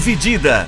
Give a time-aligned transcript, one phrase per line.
[0.00, 0.66] Dividida.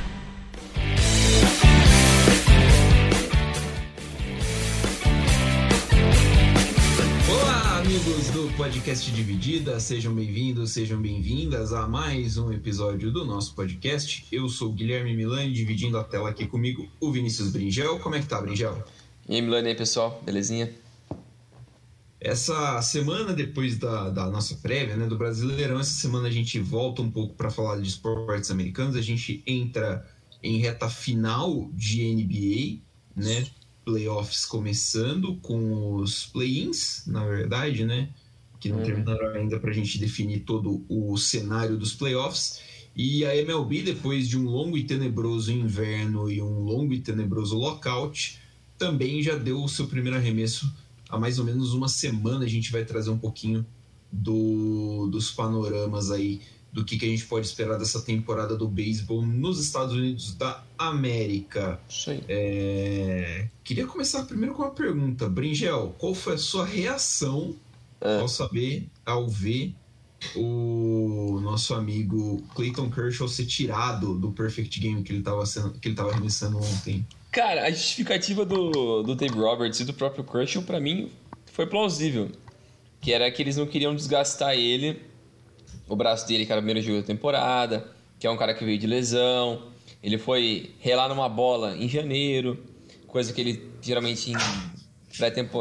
[7.31, 13.55] Olá, amigos do podcast Dividida, sejam bem-vindos, sejam bem-vindas a mais um episódio do nosso
[13.55, 14.27] podcast.
[14.31, 18.01] Eu sou o Guilherme Milani, dividindo a tela aqui comigo o Vinícius Bringel.
[18.01, 18.85] Como é que tá, Bringel?
[19.27, 20.82] E aí, Milani, aí, pessoal, belezinha?
[22.25, 27.03] Essa semana, depois da, da nossa prévia, né, do Brasileirão, essa semana a gente volta
[27.03, 28.95] um pouco para falar de esportes americanos.
[28.95, 30.07] A gente entra
[30.43, 33.51] em reta final de NBA, né?
[33.85, 38.11] Playoffs começando com os play-ins, na verdade, né?
[38.61, 38.85] Que não Uhum.
[38.85, 42.61] terminaram ainda para a gente definir todo o cenário dos playoffs.
[42.95, 47.57] E a MLB, depois de um longo e tenebroso inverno e um longo e tenebroso
[47.59, 48.39] lockout,
[48.79, 50.73] também já deu o seu primeiro arremesso
[51.13, 52.45] há mais ou menos uma semana.
[52.45, 53.65] A gente vai trazer um pouquinho
[54.11, 56.41] do, dos panoramas aí,
[56.73, 60.65] do que, que a gente pode esperar dessa temporada do beisebol nos Estados Unidos da
[60.79, 61.79] América.
[62.29, 65.29] É, Queria começar primeiro com uma pergunta.
[65.29, 67.55] Bringel, qual foi a sua reação
[68.01, 68.21] É.
[68.21, 69.75] ao saber, ao ver
[70.37, 75.45] o nosso amigo Clayton Kershaw ser tirado do Perfect Game que ele estava
[75.81, 77.07] que ele tava arremessando ontem?
[77.33, 81.11] Cara, a justificativa do, do Dave Roberts e do próprio Kershaw, pra mim,
[81.47, 82.31] foi plausível.
[83.01, 85.03] Que era que eles não queriam desgastar ele,
[85.89, 88.65] o braço dele, que era o primeiro jogo da temporada, que é um cara que
[88.65, 89.63] veio de lesão.
[90.03, 92.63] Ele foi relar numa bola em janeiro,
[93.07, 94.37] coisa que ele geralmente em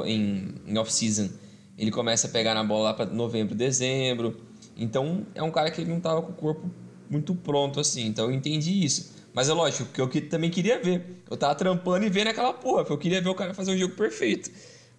[0.05, 1.29] em, em off-season
[1.77, 4.39] ele começa a pegar na bola lá pra novembro, dezembro.
[4.77, 6.69] Então é um cara que ele não tava com o corpo
[7.09, 8.05] muito pronto assim.
[8.05, 9.20] Então eu entendi isso.
[9.33, 11.23] Mas é lógico que eu que- também queria ver.
[11.29, 13.77] Eu tava trampando e vendo aquela porra, porque eu queria ver o cara fazer o
[13.77, 14.51] jogo perfeito.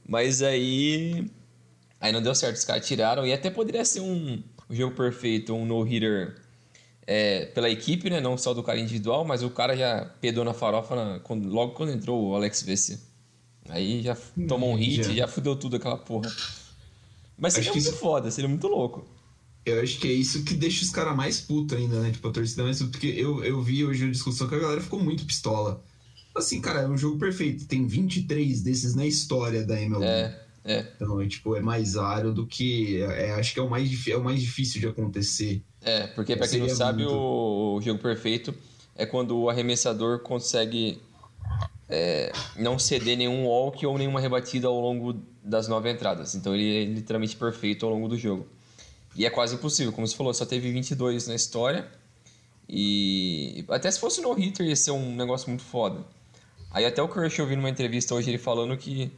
[0.09, 1.27] Mas aí.
[2.01, 3.27] Aí não deu certo, os caras tiraram.
[3.27, 6.41] E até poderia ser um, um jogo perfeito, um no-hitter
[7.07, 8.21] é, pela equipe, né?
[8.21, 11.75] Não só do cara individual, mas o cara já pedou na farofa na- quando- logo
[11.75, 13.01] quando entrou o Alex Vessi.
[13.69, 14.17] Aí já
[14.49, 15.13] tomou um hit, Já.
[15.13, 16.29] já fudeu tudo aquela porra.
[17.39, 19.05] Mas Acho seria que muito isso- foda, seria muito louco.
[19.65, 22.11] Eu acho que é isso que deixa os caras mais putos ainda, né?
[22.11, 22.91] Tipo, a torcida mais puta.
[22.91, 25.83] Porque eu, eu vi hoje a discussão que a galera ficou muito pistola.
[26.35, 27.67] Assim, cara, é um jogo perfeito.
[27.67, 30.05] Tem 23 desses na história da MLB.
[30.05, 30.87] É, é.
[30.97, 33.03] Então, é, tipo, é mais raro do que.
[33.03, 35.63] É, acho que é o, mais, é o mais difícil de acontecer.
[35.81, 37.15] É, porque pra quem não sabe, muito.
[37.15, 38.55] o, o jogo perfeito
[38.97, 41.01] é quando o arremessador consegue
[41.89, 46.35] é, não ceder nenhum walk ou nenhuma rebatida ao longo das nove entradas.
[46.35, 48.47] Então ele é literalmente perfeito ao longo do jogo.
[49.15, 51.87] E é quase impossível, como você falou, só teve 22 na história.
[52.69, 56.05] E até se fosse no hitter ia ser um negócio muito foda.
[56.71, 59.13] Aí até o Kershaw vi numa entrevista hoje ele falando que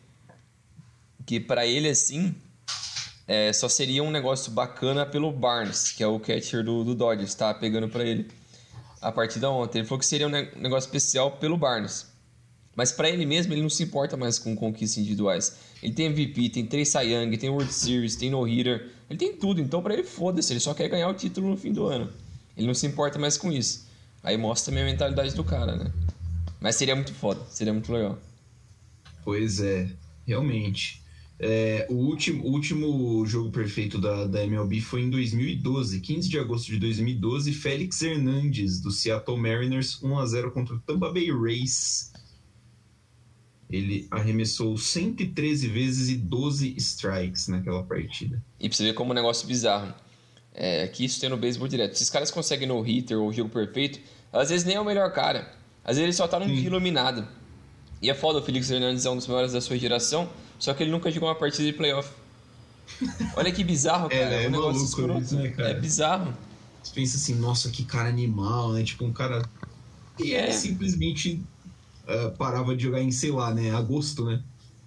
[1.25, 2.35] que para ele assim
[3.27, 7.35] é, só seria um negócio bacana pelo Barnes, que é o catcher do, do Dodgers,
[7.35, 8.29] tá pegando pra ele
[9.01, 9.79] a partida ontem.
[9.79, 12.07] Ele falou que seria um ne- negócio especial pelo Barnes.
[12.77, 15.57] Mas pra ele mesmo, ele não se importa mais com conquistas individuais.
[15.83, 18.91] Ele tem MVP, tem três Cy Young, tem World Series, tem no-hitter.
[19.09, 21.73] Ele tem tudo, então pra ele foda-se, ele só quer ganhar o título no fim
[21.73, 22.11] do ano.
[22.57, 23.87] Ele não se importa mais com isso.
[24.23, 25.93] Aí mostra também a mentalidade do cara, né?
[26.61, 28.19] Mas seria muito foda, seria muito legal.
[29.23, 29.91] Pois é,
[30.27, 31.03] realmente.
[31.39, 36.67] É, o, último, último jogo perfeito da, da MLB foi em 2012, 15 de agosto
[36.73, 37.53] de 2012.
[37.53, 42.13] Félix Hernandes, do Seattle Mariners, 1x0 contra o Tampa Bay Rays.
[43.69, 48.43] Ele arremessou 113 vezes e 12 strikes naquela partida.
[48.65, 49.93] E pra você ver como um negócio bizarro.
[50.55, 51.97] É, que isso tem no beisebol direto.
[51.97, 53.99] Se os caras conseguem no hitter ou jogo perfeito,
[54.33, 55.53] às vezes nem é o melhor cara.
[55.85, 57.27] Às vezes ele só tá num dia iluminado.
[58.01, 60.83] E é foda, o Felix Hernandes é um dos melhores da sua geração, só que
[60.83, 62.09] ele nunca jogou uma partida de playoff.
[63.37, 64.35] Olha que bizarro, É, cara.
[64.35, 65.21] É, é um negócio escroto.
[65.21, 65.71] isso, né, cara?
[65.71, 66.35] É bizarro.
[66.83, 68.83] Você pensa assim, nossa, que cara animal, né?
[68.85, 69.43] Tipo, um cara.
[70.19, 70.53] E ele É.
[70.53, 71.43] simplesmente
[72.07, 73.73] ah, parava de jogar em, sei lá, né?
[73.75, 74.41] Agosto, né?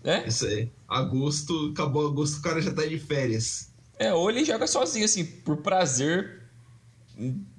[0.03, 0.27] É?
[0.27, 0.71] Isso aí.
[0.87, 3.71] Agosto, acabou agosto, o cara já tá de férias.
[3.99, 6.43] É, ou ele joga sozinho, assim, por prazer,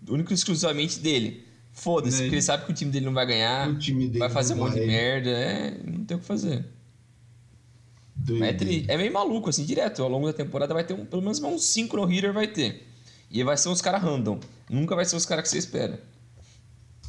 [0.08, 1.44] único e exclusivamente dele.
[1.73, 2.23] Foda-se, Né?
[2.25, 4.55] porque ele sabe que o time dele não vai ganhar, O time dele vai fazer
[4.55, 6.64] um monte de merda, é, não tem o que fazer.
[8.88, 10.02] É, é meio maluco, assim, direto.
[10.02, 12.87] Ao longo da temporada vai ter um, pelo menos uns 5 no hitter vai ter.
[13.31, 14.41] E vai ser uns caras random.
[14.69, 16.02] Nunca vai ser os caras que você espera.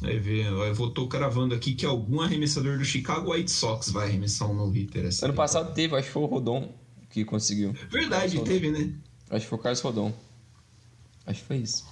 [0.02, 4.08] Aí vê, eu vou tô cravando aqui que algum arremessador do Chicago White Sox vai
[4.08, 5.02] arremessar um no-hitter.
[5.04, 5.32] Ano temporada.
[5.36, 6.72] passado teve, acho que foi o Rodon
[7.10, 7.74] que conseguiu.
[7.90, 8.48] Verdade, Rodon.
[8.50, 8.94] teve, né?
[9.28, 10.12] Acho que foi o Carlos Rodon.
[11.26, 11.84] Acho que foi isso.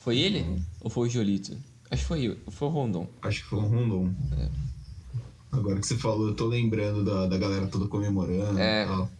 [0.00, 0.62] Foi ele?
[0.80, 1.56] Ou foi o Jolito?
[1.90, 3.08] Acho que foi, foi o Rondon.
[3.22, 4.12] Acho que foi um Rondon.
[4.38, 4.48] É.
[5.52, 8.84] Agora que você falou, eu tô lembrando da, da galera toda comemorando É.
[8.84, 9.10] e tal.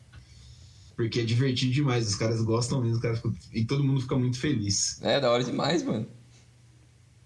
[0.94, 4.16] Porque é divertido demais, os caras gostam mesmo, os caras ficam- e todo mundo fica
[4.16, 5.00] muito feliz.
[5.02, 6.06] É, da hora demais, mano.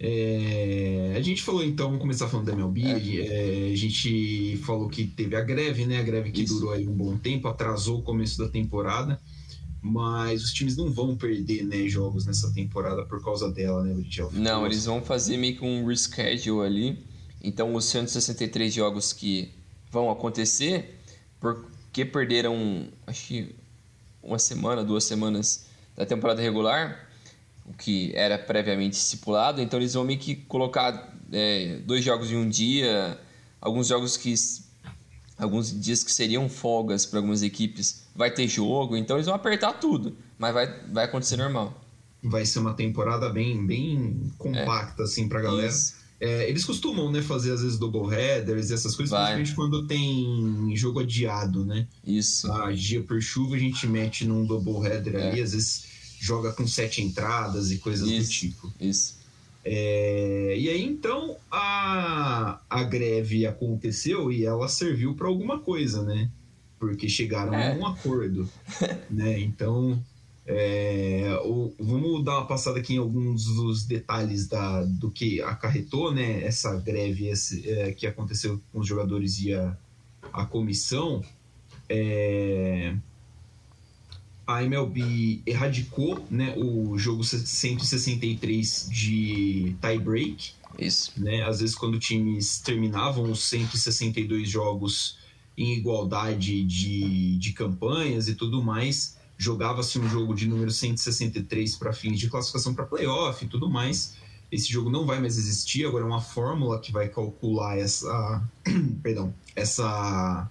[0.02, 3.20] É, a gente falou então, vamos começar falando da MLB.
[3.20, 3.68] É.
[3.68, 5.98] É, a gente falou que teve a greve, né?
[5.98, 6.54] A greve que Isso.
[6.54, 9.20] durou aí um bom tempo, atrasou o começo da temporada.
[9.82, 14.30] Mas os times não vão perder né, jogos nessa temporada por causa dela, né, Bridgel?
[14.32, 17.04] Não, eles vão fazer meio que um reschedule ali.
[17.42, 19.50] Então, os 163 jogos que
[19.90, 21.00] vão acontecer,
[21.38, 23.54] porque perderam, acho que
[24.22, 25.66] uma semana, duas semanas
[25.96, 27.09] da temporada regular,
[27.70, 32.36] o que era previamente estipulado, então eles vão meio que colocar é, dois jogos em
[32.36, 33.18] um dia,
[33.60, 34.34] alguns jogos que.
[35.38, 39.74] alguns dias que seriam folgas para algumas equipes, vai ter jogo, então eles vão apertar
[39.74, 41.80] tudo, mas vai, vai acontecer normal.
[42.22, 45.04] Vai ser uma temporada bem, bem compacta, é.
[45.04, 45.72] assim, pra galera.
[46.20, 49.36] É, eles costumam, né, fazer às vezes double headers e essas coisas, Vai.
[49.36, 51.86] principalmente quando tem jogo adiado, né?
[52.06, 52.52] Isso.
[52.52, 55.30] A dia por chuva a gente mete num double header é.
[55.30, 55.89] ali, às vezes
[56.20, 58.72] joga com sete entradas e coisas isso, do tipo.
[58.78, 59.18] Isso.
[59.64, 66.30] É, e aí então a, a greve aconteceu e ela serviu para alguma coisa, né?
[66.78, 67.72] Porque chegaram é.
[67.72, 68.48] a um acordo,
[69.10, 69.40] né?
[69.40, 70.02] Então
[70.46, 76.12] é, o, vamos dar uma passada aqui em alguns dos detalhes da, do que acarretou,
[76.12, 76.44] né?
[76.44, 79.76] Essa greve esse, é, que aconteceu com os jogadores e a,
[80.32, 81.24] a comissão.
[81.88, 82.94] É,
[84.54, 90.52] a MLB erradicou né, o jogo 163 de tie-break.
[90.78, 91.12] Isso.
[91.16, 91.42] Né?
[91.42, 95.18] Às vezes, quando times terminavam os 162 jogos
[95.56, 101.92] em igualdade de, de campanhas e tudo mais, jogava-se um jogo de número 163 para
[101.92, 104.14] fins de classificação para playoff e tudo mais.
[104.50, 108.42] Esse jogo não vai mais existir, agora é uma fórmula que vai calcular essa,
[109.02, 110.50] perdão, essa,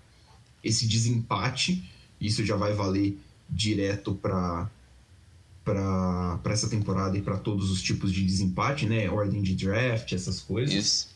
[0.64, 1.84] esse desempate.
[2.22, 3.18] Isso já vai valer
[3.50, 4.70] direto para
[5.64, 9.08] para essa temporada e para todos os tipos de desempate, né?
[9.08, 10.74] Ordem de draft, essas coisas.
[10.74, 11.10] Isso.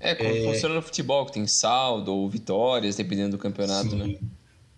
[0.00, 0.42] É, como é...
[0.44, 3.96] funciona no futebol, que tem saldo ou vitórias, dependendo do campeonato, sim.
[3.96, 4.18] né?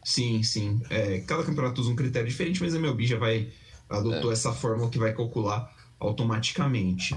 [0.02, 0.80] Sim, sim.
[0.90, 3.48] É, cada campeonato usa um critério diferente, mas a MLB já vai
[3.88, 4.32] adotou é.
[4.32, 7.16] essa fórmula que vai calcular automaticamente.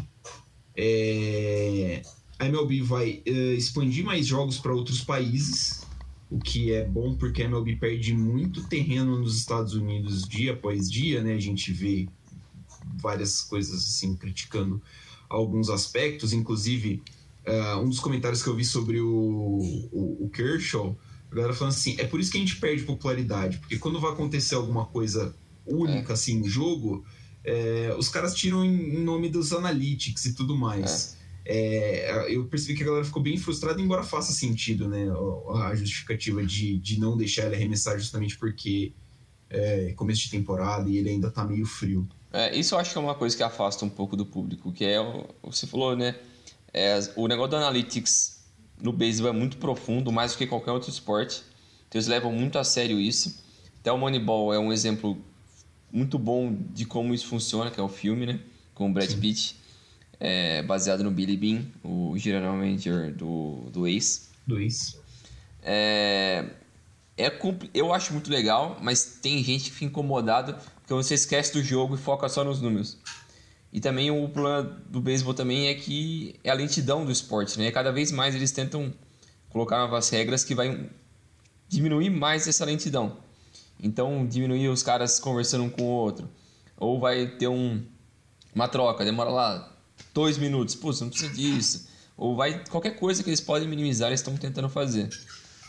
[0.75, 2.01] É,
[2.37, 5.81] a MLB vai uh, expandir mais jogos para outros países
[6.29, 10.89] o que é bom porque a MLB perde muito terreno nos Estados Unidos dia após
[10.89, 11.33] dia, né?
[11.33, 12.07] A gente vê
[13.01, 14.81] várias coisas assim criticando
[15.27, 17.01] alguns aspectos, inclusive
[17.47, 19.59] uh, um dos comentários que eu vi sobre o,
[19.91, 20.97] o, o Kershaw,
[21.31, 24.11] a galera falando assim, é por isso que a gente perde popularidade, porque quando vai
[24.11, 25.35] acontecer alguma coisa
[25.65, 26.13] única é.
[26.13, 27.05] assim no jogo,
[27.43, 31.15] é, os caras tiram em, nome dos analytics e tudo mais.
[31.15, 31.18] É
[31.51, 35.07] é, eu percebi que a galera ficou bem frustrada, embora faça sentido, né?
[35.63, 38.93] A justificativa de, de não deixar ele arremessar justamente porque
[39.49, 42.07] é começo de temporada e ele ainda tá meio frio.
[42.31, 44.85] É, isso eu acho que é uma coisa que afasta um pouco do público, que
[44.85, 44.97] é,
[45.41, 46.19] você falou, né?
[46.71, 48.45] É, o negócio do Analytics
[48.79, 51.41] no beisebol é muito profundo, mais do que qualquer outro esporte.
[51.87, 53.43] Então eles levam muito a sério isso.
[53.79, 55.17] Até o Moneyball é um exemplo
[55.91, 58.39] muito bom de como isso funciona, que é o filme, né?
[58.75, 59.19] Com o Brad Sim.
[59.19, 59.59] Pitt
[60.19, 64.29] é, baseado no Billy Bean, o general manager do, do Ace.
[64.45, 64.97] Do Ace.
[65.61, 66.45] É,
[67.17, 67.31] é,
[67.73, 71.95] eu acho muito legal, mas tem gente que fica incomodada porque você esquece do jogo
[71.95, 72.97] e foca só nos números.
[73.71, 77.69] E também o problema do beisebol também é que é a lentidão do esporte, né?
[77.71, 78.91] Cada vez mais eles tentam
[79.49, 80.89] colocar novas regras que vai
[81.67, 83.17] diminuir mais essa lentidão.
[83.81, 86.27] Então, diminuir os caras conversando um com o outro.
[86.75, 87.83] Ou vai ter um,
[88.55, 89.78] uma troca, demora lá
[90.13, 90.75] dois minutos.
[90.75, 91.87] Pô, você não precisa disso.
[92.17, 92.63] Ou vai.
[92.69, 95.09] Qualquer coisa que eles podem minimizar, eles estão tentando fazer.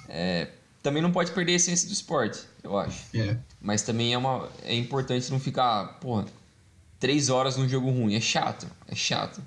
[0.08, 0.48] É,
[0.82, 3.04] também não pode perder a essência do esporte, eu acho.
[3.14, 3.38] É.
[3.60, 6.26] Mas também é, uma, é importante não ficar, porra,
[6.98, 8.14] três horas num jogo ruim.
[8.14, 9.42] É chato, é chato.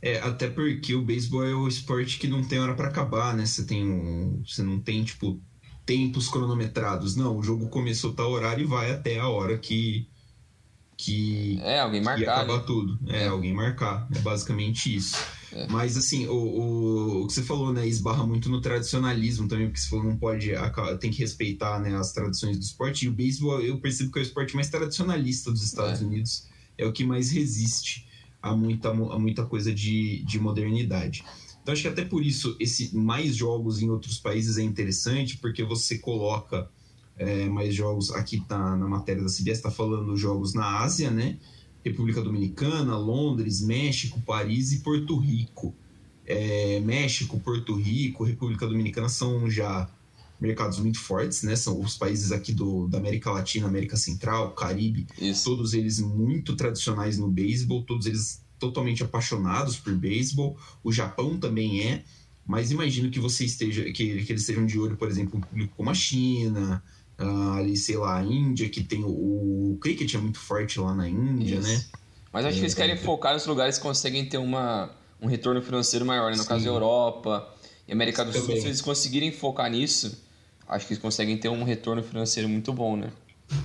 [0.00, 3.44] É, até porque o beisebol é o esporte que não tem hora para acabar, né?
[3.44, 5.40] Você tem um, você não tem tipo
[5.84, 7.16] tempos cronometrados.
[7.16, 10.08] Não, o jogo começou tal horário e vai até a hora que
[10.98, 12.64] que, é, alguém marcar, que acabar né?
[12.66, 12.98] tudo.
[13.06, 14.08] É, é, alguém marcar.
[14.12, 15.16] É basicamente isso.
[15.52, 15.68] É.
[15.68, 19.80] Mas assim, o, o, o, que você falou, né, esbarra muito no tradicionalismo também, porque
[19.80, 20.50] você falou não pode,
[21.00, 23.06] tem que respeitar né, as tradições do esporte.
[23.06, 26.04] E o beisebol eu percebo que é o esporte mais tradicionalista dos Estados é.
[26.04, 28.08] Unidos, é o que mais resiste
[28.42, 31.24] a muita, a muita coisa de, de modernidade.
[31.62, 35.62] Então acho que até por isso esse mais jogos em outros países é interessante, porque
[35.62, 36.68] você coloca
[37.18, 41.36] é, mais jogos aqui tá na matéria da CBS está falando jogos na Ásia, né?
[41.84, 45.74] República Dominicana, Londres, México, Paris e Porto Rico.
[46.24, 49.88] É, México, Porto Rico, República Dominicana são já
[50.40, 51.56] mercados muito fortes, né?
[51.56, 55.44] São os países aqui do, da América Latina, América Central, Caribe, Isso.
[55.44, 61.82] todos eles muito tradicionais no beisebol, todos eles totalmente apaixonados por beisebol, o Japão também
[61.82, 62.04] é,
[62.46, 65.74] mas imagino que você esteja, que, que eles estejam de olho, por exemplo, um público
[65.76, 66.82] como a China,
[67.18, 70.94] uh, ali, sei lá, a Índia, que tem o, o cricket é muito forte lá
[70.94, 71.68] na Índia, Isso.
[71.68, 71.84] né?
[72.32, 75.26] Mas acho é, que eles querem é, focar nos lugares que conseguem ter uma, um
[75.26, 76.36] retorno financeiro maior, né?
[76.36, 76.48] no Sim.
[76.48, 77.54] caso da Europa
[77.86, 80.22] e América do Sul, se eles conseguirem focar nisso,
[80.68, 83.10] acho que eles conseguem ter um retorno financeiro muito bom, né?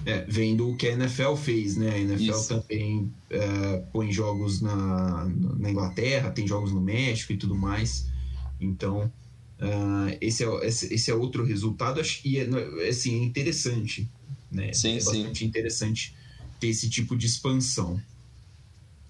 [0.06, 1.90] É, vendo o que a NFL fez, né?
[1.90, 2.48] A NFL Isso.
[2.48, 5.30] também é, põe jogos na,
[5.60, 8.08] na Inglaterra, tem jogos no México e tudo mais.
[8.62, 9.12] Então,
[9.60, 12.48] uh, esse, é, esse, esse, é outro resultado e é,
[12.86, 14.10] é, assim, é interessante.
[14.52, 14.72] Né?
[14.74, 15.46] Sim, é bastante sim.
[15.46, 16.16] interessante
[16.60, 18.02] ter esse tipo de expansão.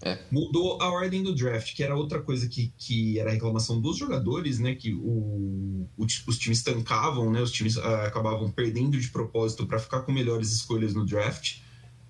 [0.05, 0.19] É.
[0.29, 3.97] Mudou a ordem do draft, que era outra coisa que, que era a reclamação dos
[3.97, 4.75] jogadores, né?
[4.75, 7.41] Que o, o os times tancavam, né?
[7.41, 11.59] Os times uh, acabavam perdendo de propósito para ficar com melhores escolhas no draft.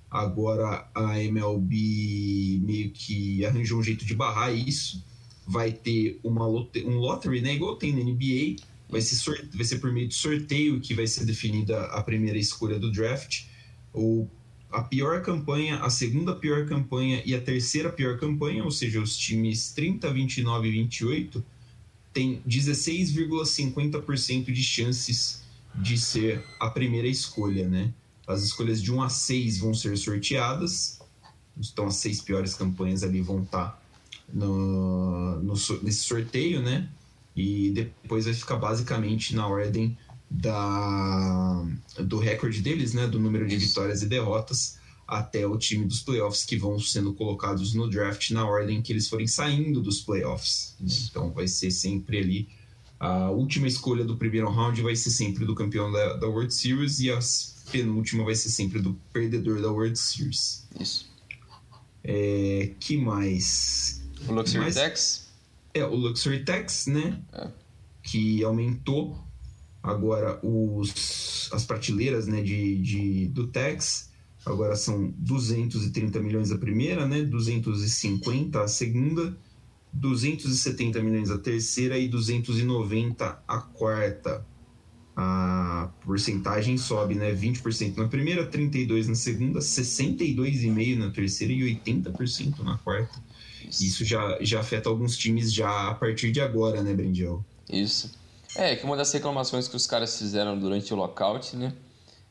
[0.09, 5.05] Agora a MLB meio que arranjou um jeito de barrar isso.
[5.45, 7.53] Vai ter uma um lottery, né?
[7.53, 8.63] Igual tem na NBA.
[8.89, 12.79] Vai ser, vai ser por meio de sorteio que vai ser definida a primeira escolha
[12.79, 13.43] do draft.
[13.93, 14.27] O
[14.73, 19.15] a pior campanha, a segunda pior campanha e a terceira pior campanha, ou seja, os
[19.15, 21.45] times 30, 29 e 28,
[22.11, 25.43] tem 16,50% de chances
[25.75, 27.93] de ser a primeira escolha, né?
[28.25, 30.99] As escolhas de 1 a 6 vão ser sorteadas,
[31.57, 33.82] então as seis piores campanhas ali vão estar
[34.33, 36.89] no, no, nesse sorteio, né?
[37.35, 39.97] E depois vai ficar basicamente na ordem
[40.29, 41.65] da,
[41.99, 46.43] do recorde deles, né, do número de vitórias e derrotas, até o time dos playoffs
[46.43, 50.75] que vão sendo colocados no draft na ordem que eles forem saindo dos playoffs.
[50.79, 50.87] Né?
[51.09, 52.47] Então vai ser sempre ali
[53.03, 57.01] a última escolha do primeiro round vai ser sempre do campeão da, da World Series
[57.01, 57.19] e a
[57.69, 60.65] penúltima vai ser sempre do perdedor da World Series.
[60.79, 61.11] Isso.
[62.01, 64.02] É, que mais?
[64.27, 64.75] O Luxury mais?
[64.75, 65.29] Tax?
[65.73, 67.19] É, o Luxury Tax, né?
[67.33, 67.47] É.
[68.03, 69.23] Que aumentou
[69.83, 74.09] Agora, os, as prateleiras né, de, de, do Tex
[74.45, 79.37] agora são 230 milhões a primeira, né, 250 a segunda,
[79.91, 84.45] 270 milhões a terceira e 290 a quarta.
[85.15, 87.31] A porcentagem sobe, né?
[87.35, 93.21] 20% na primeira, 32% na segunda, 62,5% na terceira e 80% na quarta.
[93.81, 94.05] Isso.
[94.05, 97.43] Já, já afeta alguns times já a partir de agora, né, Brendiel?
[97.69, 98.11] Isso.
[98.55, 101.73] É, que uma das reclamações que os caras fizeram durante o lockout, né?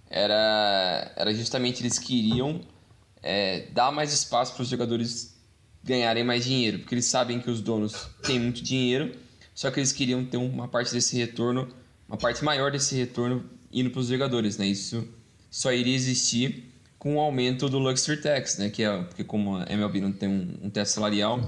[0.08, 2.60] Era, era justamente eles queriam
[3.22, 5.34] é, dar mais espaço para os jogadores
[5.82, 9.12] ganharem mais dinheiro, porque eles sabem que os donos têm muito dinheiro,
[9.54, 11.68] só que eles queriam ter uma parte desse retorno,
[12.08, 14.66] uma parte maior desse retorno indo para os jogadores, né?
[14.66, 15.06] Isso
[15.50, 16.71] só iria existir
[17.02, 18.70] com o aumento do Luxury Tax, né?
[18.70, 21.40] Que é porque como a MLB não tem um, um teto salarial,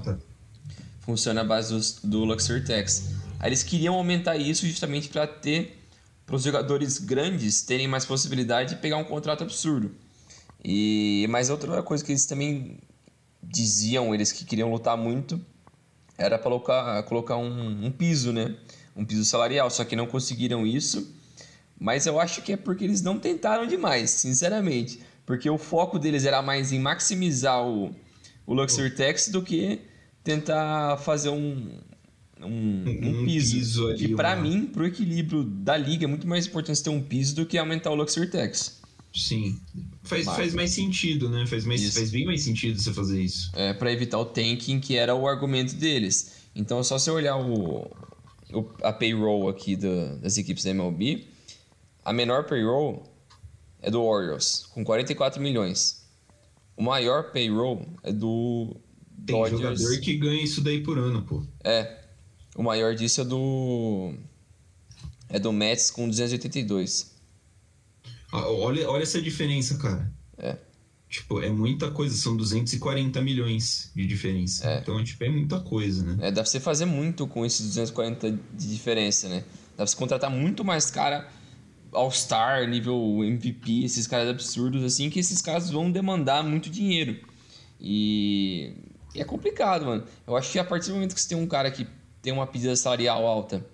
[0.99, 3.11] funciona a base do, do Luxury Tax.
[3.39, 5.81] Aí eles queriam aumentar isso justamente para ter
[6.25, 9.95] para os jogadores grandes terem mais possibilidade de pegar um contrato absurdo.
[10.61, 12.77] E mas outra coisa que eles também
[13.41, 15.39] diziam eles que queriam lutar muito
[16.17, 18.57] era para colocar, colocar um, um, piso, né?
[18.93, 21.15] Um piso salarial, só que não conseguiram isso.
[21.79, 24.99] Mas eu acho que é porque eles não tentaram demais, sinceramente.
[25.25, 27.93] Porque o foco deles era mais em maximizar o,
[28.45, 29.81] o Luxury Tax do que
[30.23, 31.79] tentar fazer um,
[32.41, 33.55] um, um, um piso.
[33.55, 34.41] piso ali, que para uma...
[34.41, 37.91] mim, pro equilíbrio da liga, é muito mais importante ter um piso do que aumentar
[37.91, 38.81] o Luxury Tax.
[39.13, 39.59] Sim.
[40.03, 41.45] Faz, faz mais sentido, né?
[41.47, 43.49] Faz, mais, faz bem mais sentido você fazer isso.
[43.55, 46.33] É, para evitar o tanking, que era o argumento deles.
[46.53, 47.89] Então, só você olhar o,
[48.53, 51.25] o, a payroll aqui do, das equipes da MLB,
[52.03, 53.03] a menor payroll
[53.85, 56.03] é do Orioles, com 44 milhões.
[56.75, 58.75] O maior payroll é do
[59.25, 59.79] Tem Dodgers.
[59.79, 61.45] jogador que ganha isso daí por ano, pô.
[61.63, 62.01] É,
[62.55, 64.15] o maior disso é do.
[65.29, 67.13] É do Mets com 282.
[68.33, 70.11] Ah, olha, olha essa diferença, cara.
[70.39, 70.57] É.
[71.07, 74.67] Tipo, é muita coisa, são 240 milhões de diferença.
[74.67, 74.79] É.
[74.79, 76.27] Então, tipo, é muita coisa, né?
[76.27, 79.43] É, dá pra você fazer muito com esses 240 de diferença, né?
[79.71, 81.29] Dá pra você contratar muito mais cara
[81.95, 87.19] All-Star, nível MVP, esses caras absurdos, assim, que esses caras vão demandar muito dinheiro.
[87.79, 88.73] E...
[89.15, 90.03] é complicado, mano.
[90.27, 91.87] Eu acho que a partir do momento que você tem um cara que
[92.21, 93.65] tem uma pedida salarial alta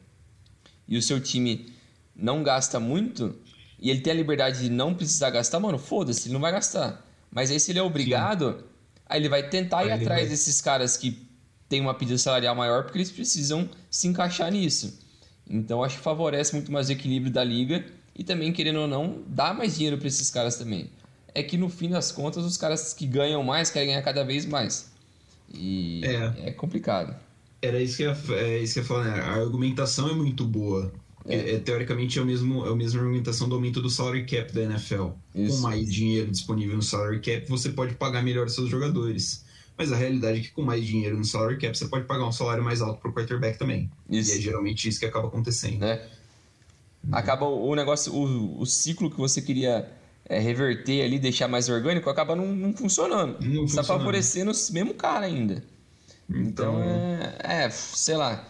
[0.88, 1.72] e o seu time
[2.16, 3.36] não gasta muito
[3.80, 7.06] e ele tem a liberdade de não precisar gastar, mano, foda-se, ele não vai gastar.
[7.32, 8.66] Mas aí se ele é obrigado, Sim.
[9.08, 10.30] aí ele vai tentar aí ir atrás vai...
[10.30, 11.28] desses caras que
[11.68, 15.00] têm uma pedida salarial maior porque eles precisam se encaixar nisso.
[15.50, 17.86] Então acho que favorece muito mais o equilíbrio da liga
[18.22, 20.92] e também, querendo ou não, dá mais dinheiro para esses caras também.
[21.34, 24.46] É que no fim das contas, os caras que ganham mais querem ganhar cada vez
[24.46, 24.92] mais.
[25.52, 27.16] E é, é complicado.
[27.64, 29.22] Era isso que eu ia, é isso que eu ia falar, né?
[29.22, 30.94] A argumentação é muito boa.
[31.26, 31.56] É.
[31.56, 34.62] É, teoricamente é, o mesmo, é a mesma argumentação do aumento do salary cap da
[34.62, 35.08] NFL.
[35.34, 35.56] Isso.
[35.56, 39.44] Com mais dinheiro disponível no salary cap, você pode pagar melhor seus jogadores.
[39.76, 42.32] Mas a realidade é que com mais dinheiro no salary cap, você pode pagar um
[42.32, 43.90] salário mais alto pro quarterback também.
[44.08, 44.36] Isso.
[44.36, 45.84] E é geralmente isso que acaba acontecendo.
[45.84, 46.08] É.
[47.12, 49.90] Acaba o negócio, o, o ciclo que você queria
[50.26, 53.38] é, reverter ali, deixar mais orgânico, acaba não, não funcionando.
[53.42, 55.64] Não Você tá favorecendo o mesmo cara ainda.
[56.30, 58.48] Então, então é, é, sei lá.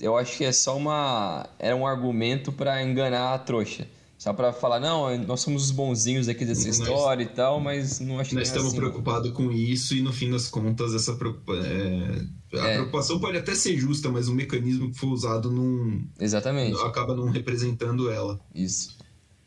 [0.00, 1.46] Eu acho que é só uma.
[1.58, 3.86] Era um argumento para enganar a trouxa.
[4.20, 8.00] Só para falar, não, nós somos os bonzinhos aqui dessa nós, história e tal, mas
[8.00, 11.14] não acho que Nós estamos assim, preocupados com isso e no fim das contas, essa
[11.14, 12.74] preocupa é, a é.
[12.74, 16.02] preocupação pode até ser justa, mas o mecanismo que foi usado não.
[16.20, 16.78] Exatamente.
[16.82, 18.38] acaba não representando ela.
[18.54, 18.98] Isso.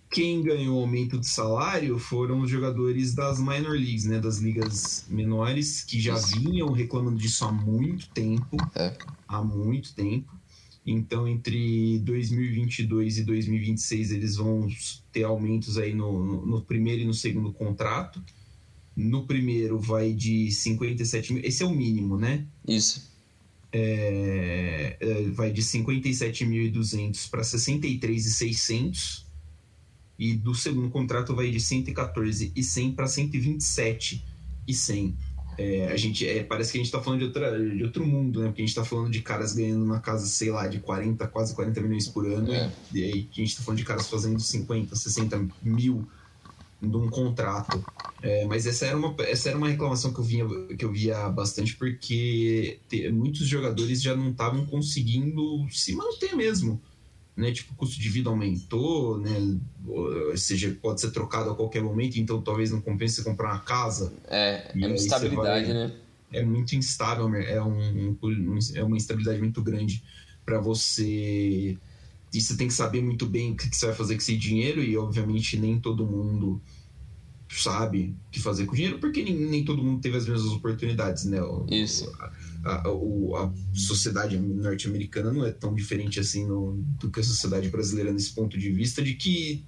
[0.10, 5.84] Quem ganhou aumento de salário foram os jogadores das minor leagues, né, das ligas menores,
[5.84, 6.40] que já Isso.
[6.40, 8.58] vinham reclamando disso há muito tempo.
[8.74, 8.98] É.
[9.28, 10.34] Há muito tempo.
[10.86, 14.68] Então, entre 2022 e 2026, eles vão
[15.12, 18.22] ter aumentos aí no, no, primeiro e no segundo contrato.
[18.96, 21.44] No primeiro vai de 57 mil.
[21.44, 22.46] Esse é o mínimo, né?
[22.68, 23.12] Isso.
[23.72, 29.24] É, é vai de 57.200 para 63.600
[30.20, 34.24] e do segundo contrato vai de 114 e 100 para 127
[34.68, 35.18] e 100.
[35.58, 38.42] É, a gente, é, parece que a gente está falando de, outra, de outro mundo,
[38.42, 38.48] né?
[38.48, 41.54] Porque a gente está falando de caras ganhando uma casa, sei lá, de 40, quase
[41.54, 42.52] 40 milhões por ano.
[42.52, 42.72] É.
[42.94, 46.08] E aí a gente está falando de caras fazendo 50, 60 mil
[46.82, 47.84] de um contrato.
[48.22, 50.46] É, mas essa era, uma, essa era uma reclamação que eu, vinha,
[50.78, 56.82] que eu via bastante, porque te, muitos jogadores já não estavam conseguindo se manter mesmo
[57.36, 57.52] né?
[57.52, 59.58] Tipo, o custo de vida aumentou, né?
[59.86, 63.60] Ou seja, pode ser trocado a qualquer momento, então talvez não compense você comprar uma
[63.60, 64.14] casa.
[64.28, 65.94] É, é uma instabilidade, vai, né?
[66.32, 70.04] É muito instável, é, um, um, é uma instabilidade muito grande
[70.46, 71.78] para você.
[72.34, 74.84] E você tem que saber muito bem o que você vai fazer com esse dinheiro,
[74.84, 76.60] e obviamente nem todo mundo
[77.50, 80.52] sabe o que fazer com o dinheiro, porque nem, nem todo mundo teve as mesmas
[80.52, 81.38] oportunidades, né?
[81.70, 82.12] Isso.
[82.64, 87.70] A, a, a sociedade norte-americana não é tão diferente assim no, do que a sociedade
[87.70, 89.66] brasileira nesse ponto de vista, de que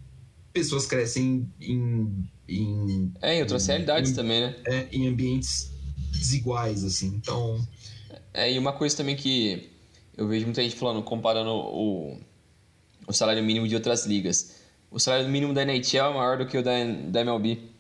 [0.54, 2.30] pessoas crescem em.
[2.48, 4.56] em é, em outras em, realidades em, também, né?
[4.66, 5.72] É, em ambientes
[6.12, 7.08] desiguais, assim.
[7.08, 7.66] Então.
[8.34, 9.70] É, e uma coisa também que
[10.18, 12.20] eu vejo muita gente falando, comparando o,
[13.08, 14.64] o salário mínimo de outras ligas.
[14.90, 16.72] O salário mínimo da NHL é maior do que o da,
[17.10, 17.76] da MLB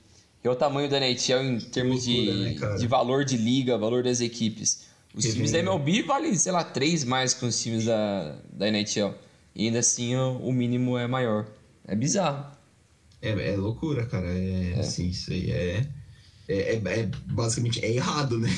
[0.47, 4.03] é o tamanho da NHL em termos loucura, de, né, de valor de liga, valor
[4.03, 4.85] das equipes.
[5.15, 8.67] Os que times da MLB valem, sei lá, três mais que os times da, da
[8.67, 9.13] NHL.
[9.55, 11.47] E ainda assim o, mínimo é maior.
[11.87, 12.45] É bizarro.
[13.21, 14.27] É, é loucura, cara.
[14.27, 14.79] É, é.
[14.79, 15.87] Assim, isso aí é,
[16.49, 18.49] é, é, é, basicamente é errado, né?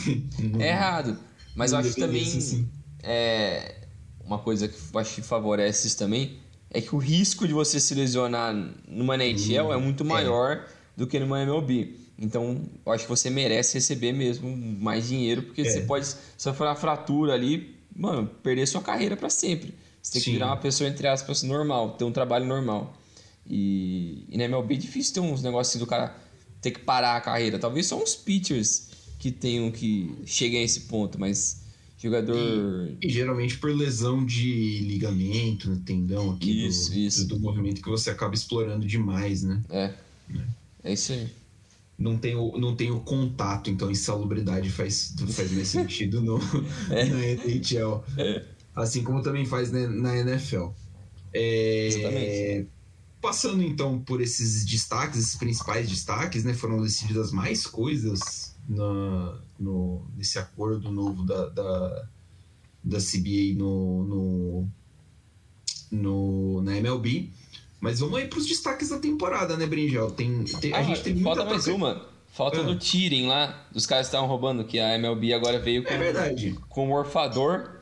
[0.60, 1.20] é errado.
[1.56, 2.68] Mas eu acho que também assim.
[3.04, 3.76] é,
[4.24, 6.40] uma coisa que eu acho que favorece isso também
[6.70, 8.54] é que o risco de você se lesionar
[8.88, 12.07] numa NHL hum, é muito maior do que numa MLB.
[12.20, 15.66] Então, eu acho que você merece receber mesmo mais dinheiro, porque é.
[15.66, 19.74] você pode sofrer uma fratura ali, mano, perder sua carreira para sempre.
[20.02, 20.26] Você tem Sim.
[20.26, 22.98] que virar uma pessoa, entre aspas, normal, ter um trabalho normal.
[23.46, 26.16] E, e na MLB é difícil ter uns negócios assim do cara
[26.62, 27.60] ter que parar a carreira.
[27.60, 31.62] Talvez só uns pitchers que tenham que cheguem a esse ponto, mas
[31.98, 32.36] jogador.
[33.02, 37.28] E, e, geralmente por lesão de ligamento, tendão aqui isso, do, isso.
[37.28, 39.62] do movimento que você acaba explorando demais, né?
[39.70, 39.94] É.
[40.34, 40.42] é.
[40.84, 41.28] É isso aí.
[41.98, 46.40] Não tem o, não tem o contato, então insalubridade faz, faz mais sentido no,
[46.92, 47.06] é.
[47.06, 48.04] na NHL.
[48.18, 48.46] É.
[48.76, 50.68] Assim como também faz na, na NFL.
[51.34, 52.66] É.
[53.20, 56.54] Passando então por esses destaques, esses principais destaques, né?
[56.54, 62.08] Foram decididas mais coisas na, no, nesse acordo novo da, da,
[62.84, 64.68] da CBA no, no,
[65.92, 67.32] no, na MLB.
[67.80, 70.12] Mas vamos aí pros destaques da temporada, né, Brinjel?
[70.12, 72.08] Tem, tem ah, a gente tem Falta mais uma.
[72.34, 72.64] Falta ah.
[72.64, 75.98] do Tiring lá, dos caras que estavam roubando, que a MLB agora veio com, é
[75.98, 76.56] verdade.
[76.70, 77.82] com o Orfador,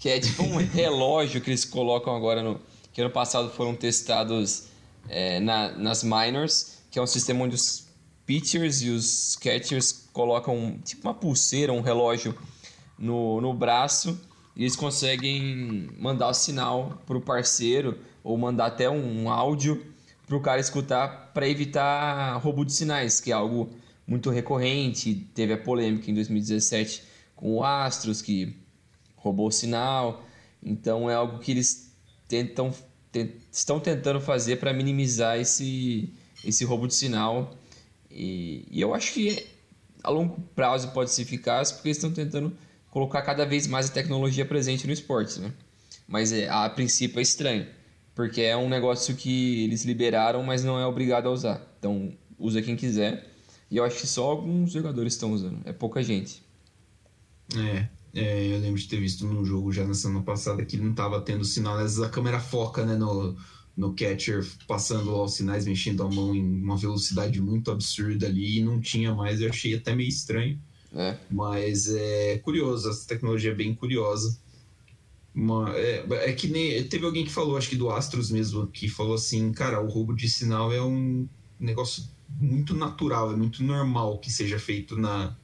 [0.00, 2.60] que é tipo um relógio que eles colocam agora no.
[2.92, 4.68] Que ano passado foram testados
[5.08, 7.86] é, na, nas minors, que é um sistema onde os
[8.24, 12.34] pitchers e os catchers colocam tipo uma pulseira, um relógio
[12.98, 14.18] no, no braço
[14.56, 19.84] e eles conseguem mandar o sinal pro parceiro ou mandar até um áudio
[20.26, 23.70] para o cara escutar para evitar roubo de sinais, que é algo
[24.06, 25.14] muito recorrente.
[25.34, 27.02] Teve a polêmica em 2017
[27.36, 28.56] com o Astros, que
[29.16, 30.24] roubou o sinal.
[30.62, 31.94] Então é algo que eles
[32.26, 32.72] tentam,
[33.52, 37.54] estão tentando fazer para minimizar esse, esse roubo de sinal.
[38.10, 39.46] E, e, eu acho que
[40.02, 42.56] a longo prazo pode ser eficaz porque eles estão tentando
[42.96, 45.52] colocar cada vez mais a tecnologia presente no esporte, né?
[46.08, 47.66] Mas é, a princípio é estranho,
[48.14, 51.60] porque é um negócio que eles liberaram, mas não é obrigado a usar.
[51.78, 53.30] Então, usa quem quiser.
[53.70, 56.42] E eu acho que só alguns jogadores estão usando, é pouca gente.
[57.54, 60.92] É, é, eu lembro de ter visto num jogo já na semana passada que não
[60.92, 61.74] estava tendo sinal.
[61.74, 63.36] Às vezes a câmera foca né, no,
[63.76, 68.64] no catcher, passando os sinais, mexendo a mão em uma velocidade muito absurda ali e
[68.64, 69.42] não tinha mais.
[69.42, 70.58] Eu achei até meio estranho.
[70.96, 71.16] É.
[71.30, 74.38] Mas é curioso, essa tecnologia é bem curiosa.
[75.34, 76.82] Uma, é, é, que nem.
[76.84, 80.14] Teve alguém que falou, acho que do Astros mesmo, que falou assim: cara, o roubo
[80.14, 81.28] de sinal é um
[81.60, 82.04] negócio
[82.40, 85.36] muito natural, é muito normal que seja feito na,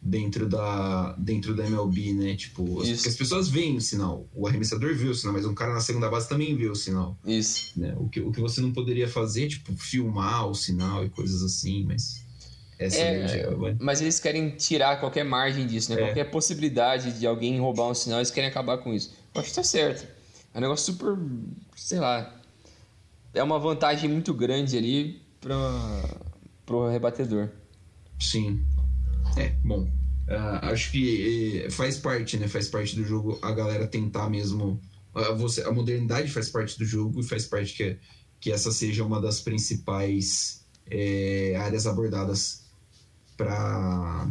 [0.00, 2.36] dentro da, dentro da MLB, né?
[2.36, 4.28] Tipo, as, as pessoas veem o sinal.
[4.34, 7.18] O arremessador vê o sinal, mas um cara na segunda base também vê o sinal.
[7.26, 7.78] Isso.
[7.78, 7.94] Né?
[7.98, 11.84] O, que, o que você não poderia fazer, tipo, filmar o sinal e coisas assim,
[11.84, 12.28] mas.
[12.80, 16.00] Essa é, energia, mas eles querem tirar qualquer margem disso, né?
[16.00, 16.04] É.
[16.06, 19.12] Qualquer possibilidade de alguém roubar um sinal, eles querem acabar com isso.
[19.34, 20.08] Eu acho que tá certo.
[20.54, 21.14] É um negócio super.
[21.76, 22.40] sei lá.
[23.34, 25.58] É uma vantagem muito grande ali para
[26.64, 27.50] pro rebatedor.
[28.18, 28.64] Sim.
[29.36, 29.82] É, bom.
[29.82, 32.48] Uh, acho que eh, faz parte, né?
[32.48, 34.80] Faz parte do jogo a galera tentar mesmo.
[35.14, 37.98] Uh, você, a modernidade faz parte do jogo e faz parte que,
[38.40, 42.69] que essa seja uma das principais é, áreas abordadas
[43.40, 44.28] para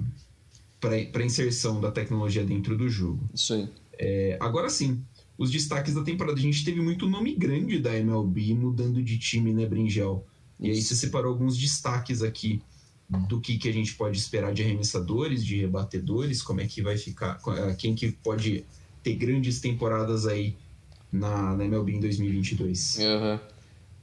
[1.12, 3.28] para inserção da tecnologia dentro do jogo.
[3.34, 3.68] Isso aí.
[3.98, 5.04] É, agora sim,
[5.38, 6.38] os destaques da temporada.
[6.38, 10.26] A gente teve muito nome grande da MLB mudando de time, né, Bringel?
[10.58, 12.62] E aí você separou alguns destaques aqui
[13.28, 16.96] do que, que a gente pode esperar de arremessadores, de rebatedores, como é que vai
[16.96, 18.64] ficar, eh, quem que pode
[19.02, 20.56] ter grandes temporadas aí
[21.12, 23.00] na, na MLB em 2022.
[23.00, 23.40] Uhum.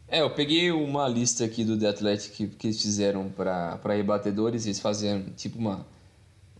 [0.08, 4.64] É, eu peguei uma lista aqui do The Athletic que, que eles fizeram para rebatedores,
[4.64, 5.84] eles faziam tipo uma,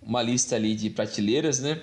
[0.02, 1.80] uma lista ali de prateleiras, né?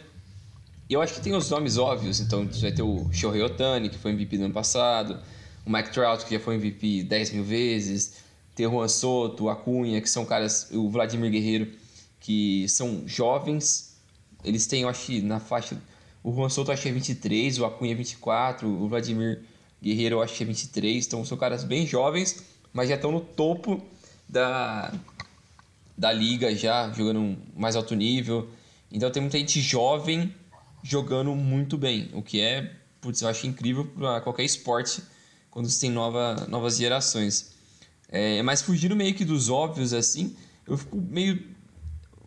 [0.90, 3.98] E eu acho que tem os nomes óbvios, então vai ter o Shohei Otani, que
[3.98, 5.20] foi MVP no ano passado,
[5.66, 8.16] o Mike Trout, que já foi MVP 10 mil vezes,
[8.54, 11.72] tem o Juan Soto, o Acunha, que são caras, o Vladimir Guerreiro,
[12.20, 13.98] que são jovens.
[14.44, 15.82] Eles têm, eu acho na faixa.
[16.22, 19.42] O Juan Soto acho que é 23, o Acunha é 24, o Vladimir
[19.84, 21.06] Guerreiro eu acho que é 23.
[21.06, 22.42] Então são caras bem jovens,
[22.72, 23.84] mas já estão no topo
[24.30, 24.94] da,
[25.98, 28.50] da liga, já jogando mais alto nível.
[28.90, 30.34] Então tem muita gente jovem
[30.82, 35.02] jogando muito bem, o que é, putz, eu acho incrível para qualquer esporte
[35.50, 37.54] quando você tem nova, novas gerações.
[38.10, 40.36] É, mas fugindo meio que dos óbvios, assim,
[40.68, 41.42] eu fico meio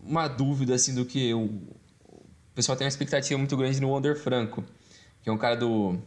[0.03, 4.19] uma dúvida, assim, do que o, o pessoal tem uma expectativa muito grande no Wander
[4.19, 4.65] Franco,
[5.23, 5.99] que é um cara do,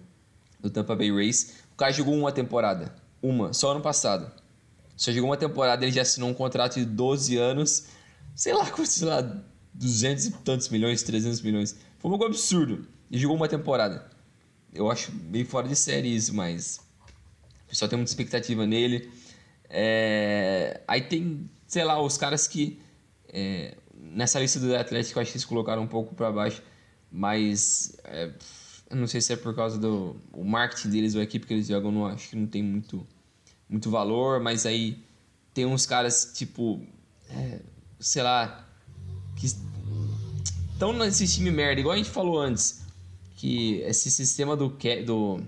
[0.60, 1.56] do Tampa Bay Rays.
[1.74, 4.32] O cara jogou uma temporada, uma, só ano passado.
[4.96, 7.86] Só jogou uma temporada, ele já assinou um contrato de 12 anos,
[8.36, 9.22] sei lá, sei lá,
[9.74, 11.76] 200 e tantos milhões, 300 milhões.
[12.00, 12.88] Foi um algo absurdo.
[13.10, 14.10] E jogou uma temporada.
[14.74, 16.80] Eu acho meio fora de série isso, mas
[17.66, 19.10] o pessoal tem muita expectativa nele.
[19.70, 22.80] É, aí tem, sei lá, os caras que
[23.32, 26.62] é, nessa lista do Atlético eu acho que eles colocaram um pouco para baixo,
[27.12, 28.32] mas é,
[28.90, 31.54] eu não sei se é por causa do o marketing deles ou a equipe que
[31.54, 33.06] eles jogam, não acho que não tem muito,
[33.70, 34.98] muito valor, mas aí
[35.54, 36.82] tem uns caras tipo,
[37.30, 37.60] é,
[38.00, 38.68] sei lá,
[39.36, 42.82] que estão nesse time merda, igual a gente falou antes,
[43.36, 44.76] que esse sistema do,
[45.06, 45.44] do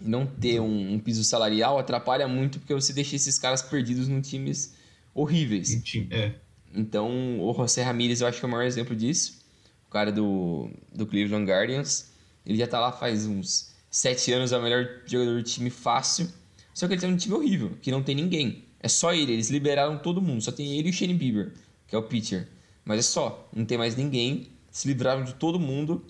[0.00, 4.20] não ter um, um, piso salarial atrapalha muito porque você deixa esses caras perdidos em
[4.20, 4.74] times
[5.14, 5.70] horríveis.
[6.10, 6.34] É.
[6.74, 9.38] Então, o José Ramírez eu acho que é o maior exemplo disso.
[9.86, 12.12] O cara do, do Cleveland Guardians.
[12.46, 16.28] Ele já tá lá faz uns sete anos, é o melhor jogador do time fácil.
[16.72, 18.64] Só que ele tem um time horrível, que não tem ninguém.
[18.80, 20.42] É só ele, eles liberaram todo mundo.
[20.42, 21.52] Só tem ele e o Shane Bieber,
[21.86, 22.48] que é o pitcher.
[22.84, 24.48] Mas é só, não tem mais ninguém.
[24.70, 26.04] Se livraram de todo mundo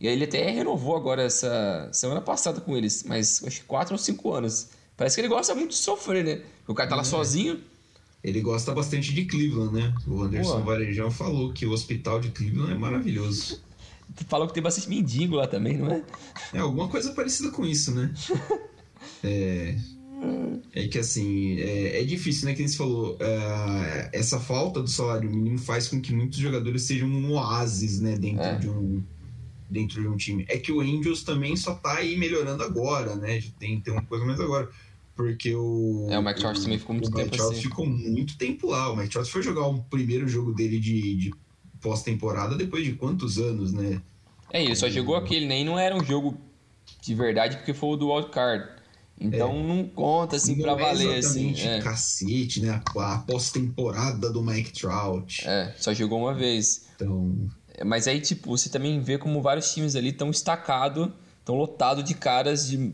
[0.00, 3.94] e aí ele até renovou agora essa semana passada com eles, mas acho que 4
[3.94, 4.68] ou 5 anos.
[4.96, 6.42] Parece que ele gosta muito de sofrer, né?
[6.66, 7.06] O cara tá lá é.
[7.06, 7.60] sozinho.
[8.22, 9.94] Ele gosta bastante de Cleveland, né?
[10.06, 10.62] O Anderson.
[10.62, 13.62] Varejão falou que o hospital de Cleveland é maravilhoso.
[14.28, 16.02] Falou que tem bastante mendigo lá também, não é?
[16.52, 18.12] É, alguma coisa parecida com isso, né?
[19.22, 19.76] é.
[20.72, 22.54] É que assim, é, é, difícil, né?
[22.54, 27.08] Que você falou, é, essa falta do salário mínimo faz com que muitos jogadores sejam
[27.08, 28.16] um oásis, né?
[28.16, 28.56] Dentro é.
[28.56, 29.02] de um
[29.68, 30.44] dentro de um time.
[30.48, 33.42] É que o Angels também só tá aí melhorando agora, né?
[33.58, 34.68] Tem, tem uma coisa mais agora.
[35.14, 36.08] Porque o.
[36.10, 37.62] É, o Mike Trout também ficou muito o tempo Mike assim.
[37.62, 38.90] ficou muito tempo lá.
[38.90, 41.34] O Mike Trout foi jogar o primeiro jogo dele de, de
[41.84, 44.00] pós-temporada depois de quantos anos, né?
[44.50, 46.40] É, ele só jogou aquele, nem não era um jogo
[47.02, 48.66] de verdade porque foi o do Wild Card.
[49.20, 49.62] Então é.
[49.62, 51.18] não conta assim para pra é valer.
[51.18, 51.80] Assim, é.
[51.80, 52.82] cacete, né?
[52.96, 55.46] A pós-temporada do Mike Trout.
[55.46, 56.86] É, só jogou uma vez.
[56.96, 57.36] Então.
[57.84, 62.14] Mas aí, tipo, você também vê como vários times ali estão estacados, estão lotados de
[62.14, 62.92] caras de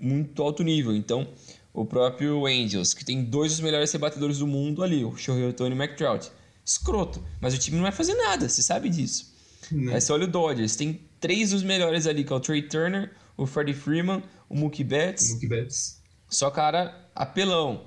[0.00, 0.94] muito alto nível.
[0.94, 1.28] Então,
[1.72, 5.74] o próprio Angels, que tem dois dos melhores rebatedores do mundo ali, o Shohei Otani
[5.74, 6.30] e o McTrout.
[6.64, 9.32] Escroto, mas o time não vai fazer nada, você sabe disso.
[9.70, 9.94] Né?
[9.94, 13.12] Aí você olha o Dodgers, tem três dos melhores ali, que é o Trey Turner,
[13.36, 15.30] o Freddie Freeman, o Mookie Betts.
[15.30, 16.00] Mookie Betts.
[16.28, 17.86] Só cara apelão.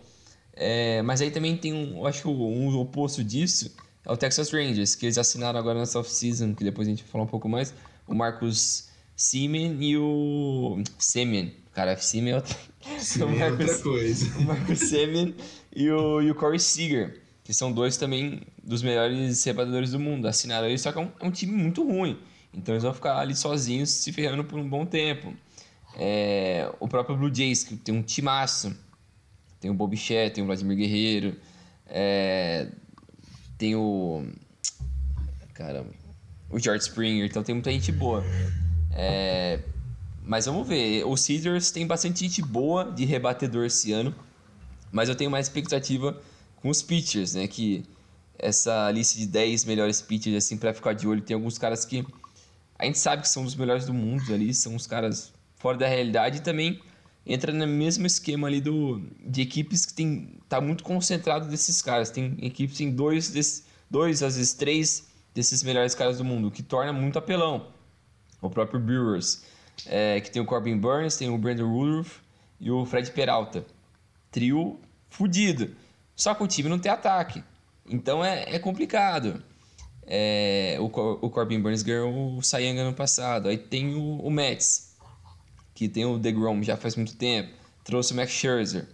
[0.54, 3.74] É, mas aí também tem um, eu acho que um oposto disso
[4.06, 7.12] é o Texas Rangers, que eles assinaram agora nessa off-season, que depois a gente vai
[7.12, 7.74] falar um pouco mais,
[8.08, 11.56] o Marcos Simen e o Semien.
[11.74, 12.56] Cara, Simen é outra,
[13.00, 14.30] Simen é outra coisa.
[14.38, 15.36] O Marcos Semien
[15.76, 20.28] e o, e o Corey Seager, que são dois também dos melhores rebatedores do mundo.
[20.28, 22.18] Assinaram eles, só que é um, é um time muito ruim.
[22.54, 25.34] Então eles vão ficar ali sozinhos se ferrando por um bom tempo.
[25.96, 28.76] É, o próprio Blue Jays, que tem um timaço.
[29.60, 31.36] Tem o Bobichette, tem o Vladimir Guerreiro.
[31.88, 32.68] É,
[33.58, 34.26] tem o.
[35.54, 35.90] Caramba.
[36.50, 37.26] O George Springer.
[37.26, 38.24] Então tem muita gente boa.
[38.92, 39.60] É,
[40.24, 41.04] mas vamos ver.
[41.06, 44.14] O Caesars tem bastante gente boa de rebatedor esse ano.
[44.92, 46.22] Mas eu tenho mais expectativa
[46.64, 47.46] com os pitchers, né?
[47.46, 47.84] Que
[48.40, 52.06] essa lista de 10 melhores pitchers, assim, pra ficar de olho, tem alguns caras que
[52.80, 55.88] a gente sabe que são os melhores do mundo ali, são os caras fora da
[55.88, 56.82] realidade e também
[57.26, 62.10] entra no mesmo esquema ali do, de equipes que tem tá muito concentrado desses caras.
[62.10, 66.64] Tem equipes em dois, desse, dois às vezes três desses melhores caras do mundo, que
[66.64, 67.68] torna muito apelão.
[68.42, 69.44] O próprio Brewers,
[69.86, 72.20] é, que tem o Corbin Burns, tem o Brandon Rudolph
[72.60, 73.66] e o Fred Peralta.
[74.32, 75.83] Trio fudido.
[76.16, 77.44] Só que o time não tem ataque.
[77.90, 79.42] Então é, é complicado.
[80.06, 83.48] É, o, o Corbin Burns ganhou o Young ano passado.
[83.48, 84.96] Aí tem o, o Mets,
[85.74, 87.54] que tem o DeGrom já faz muito tempo.
[87.84, 88.88] Trouxe o Max Scherzer.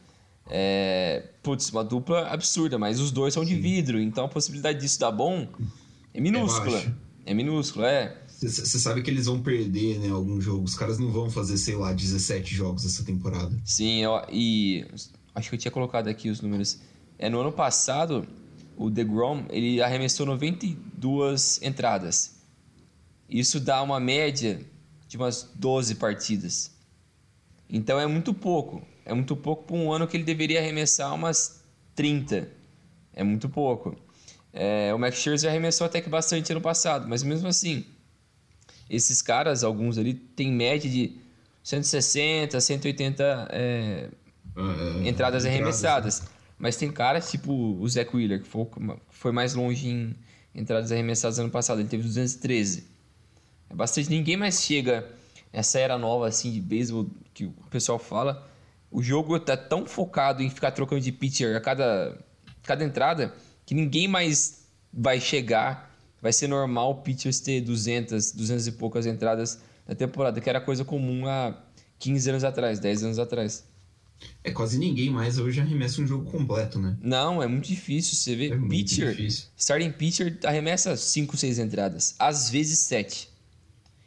[0.50, 3.56] É, putz, uma dupla absurda, mas os dois são Sim.
[3.56, 5.48] de vidro, então a possibilidade disso dar bom
[6.12, 6.80] é minúscula.
[7.26, 8.18] É, é minúscula, é.
[8.28, 10.64] Você sabe que eles vão perder, né, algum jogo.
[10.64, 13.56] Os caras não vão fazer, sei lá, 17 jogos essa temporada.
[13.66, 14.86] Sim, eu, e
[15.36, 16.80] acho que eu tinha colocado aqui os números.
[17.20, 18.26] É, no ano passado,
[18.78, 22.40] o DeGrom, ele arremessou 92 entradas.
[23.30, 24.66] Isso dá uma média
[25.06, 26.72] de umas 12 partidas.
[27.70, 28.82] Então é muito pouco.
[29.04, 31.62] É muito pouco para um ano que ele deveria arremessar umas
[31.94, 32.48] 30.
[33.14, 33.96] É muito pouco.
[34.54, 37.86] É, o Max Scherzer arremessou até que bastante ano passado, mas mesmo assim,
[38.90, 41.18] esses caras, alguns ali, tem média de
[41.64, 44.10] 160, 180 é,
[44.56, 46.24] é, entradas arremessadas.
[46.60, 48.68] Mas tem caras tipo o Zach Wheeler, que foi,
[49.10, 50.16] foi mais longe em
[50.54, 51.80] entradas arremessadas ano passado.
[51.80, 52.86] Ele teve 213.
[53.70, 54.10] É bastante.
[54.10, 55.10] Ninguém mais chega
[55.54, 58.46] nessa era nova assim de beisebol que o pessoal fala.
[58.92, 62.18] O jogo tá tão focado em ficar trocando de pitcher a cada,
[62.64, 63.34] cada entrada
[63.66, 65.96] que ninguém mais vai chegar.
[66.22, 70.60] Vai ser normal o pitchers ter 200, 200 e poucas entradas na temporada, que era
[70.60, 71.56] coisa comum há
[72.00, 73.69] 15 anos atrás, 10 anos atrás.
[74.44, 76.98] É quase ninguém mais hoje arremessa um jogo completo, né?
[77.02, 78.16] Não, é muito difícil.
[78.16, 79.48] Você vê, é pitcher, difícil.
[79.58, 83.30] starting pitcher arremessa 5, 6 entradas, às vezes 7.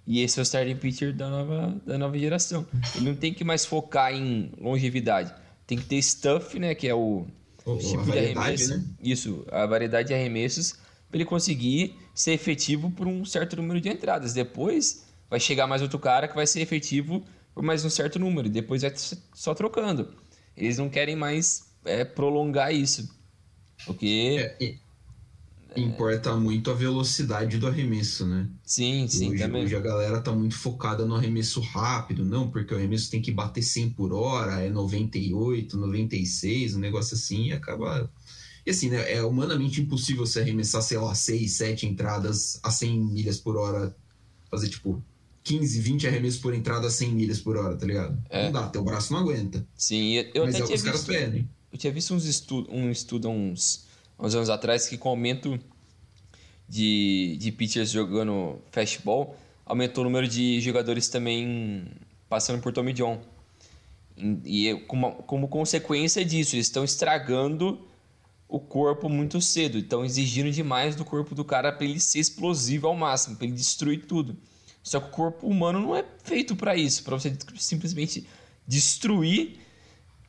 [0.07, 2.67] E esse é o starting pitcher da nova, da nova geração.
[2.97, 5.33] Ele não tem que mais focar em longevidade.
[5.67, 6.75] Tem que ter stuff, né?
[6.75, 7.27] Que é o,
[7.65, 8.77] o tipo de arremesso.
[8.77, 8.85] Né?
[9.03, 10.75] Isso, a variedade de arremessos
[11.09, 14.33] para ele conseguir ser efetivo por um certo número de entradas.
[14.33, 17.23] Depois vai chegar mais outro cara que vai ser efetivo
[17.55, 18.93] por mais um certo número, e depois vai
[19.35, 20.15] só trocando.
[20.57, 23.09] Eles não querem mais é, prolongar isso.
[23.87, 24.55] Porque.
[24.61, 24.75] É,
[25.77, 28.47] importa muito a velocidade do arremesso, né?
[28.65, 29.65] Sim, sim, hoje, também.
[29.65, 33.33] Hoje a galera tá muito focada no arremesso rápido, não, porque o arremesso tem que
[33.33, 38.11] bater 100 por hora, é 98, 96, um negócio assim, e acaba.
[38.65, 43.01] E assim, né, é humanamente impossível você arremessar, sei lá, 6, 7 entradas a 100
[43.01, 43.97] milhas por hora,
[44.51, 45.03] fazer tipo
[45.45, 48.17] 15, 20 arremessos por entrada a 100 milhas por hora, tá ligado?
[48.31, 48.45] É.
[48.45, 49.67] Não dá, teu braço não aguenta.
[49.77, 51.49] Sim, eu Mas até é tinha os caras pedem.
[51.73, 53.87] Eu tinha visto uns estu um estudo uns,
[54.19, 55.59] uns anos atrás que com o aumento
[56.69, 61.87] de, de pitchers jogando fastball, aumentou o número de jogadores também
[62.29, 63.21] passando por Tommy John.
[64.45, 67.81] E, e como, como consequência disso, eles estão estragando
[68.49, 72.87] o corpo muito cedo, estão exigindo demais do corpo do cara para ele ser explosivo
[72.87, 74.37] ao máximo, para ele destruir tudo.
[74.83, 78.27] Só que o corpo humano não é feito para isso, para você simplesmente
[78.67, 79.59] destruir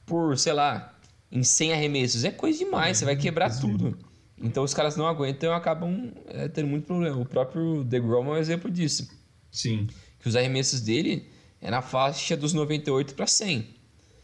[0.06, 0.96] por, sei lá,
[1.32, 2.24] em 100 arremessos.
[2.24, 3.98] É coisa demais, você vai quebrar tudo.
[4.38, 7.18] Então os caras não aguentam e acabam é, tendo muito problema.
[7.18, 9.10] O próprio DeGrom é um exemplo disso.
[9.52, 9.88] Sim.
[10.20, 11.30] Que os arremessos dele
[11.62, 13.68] é na faixa dos 98 para 100.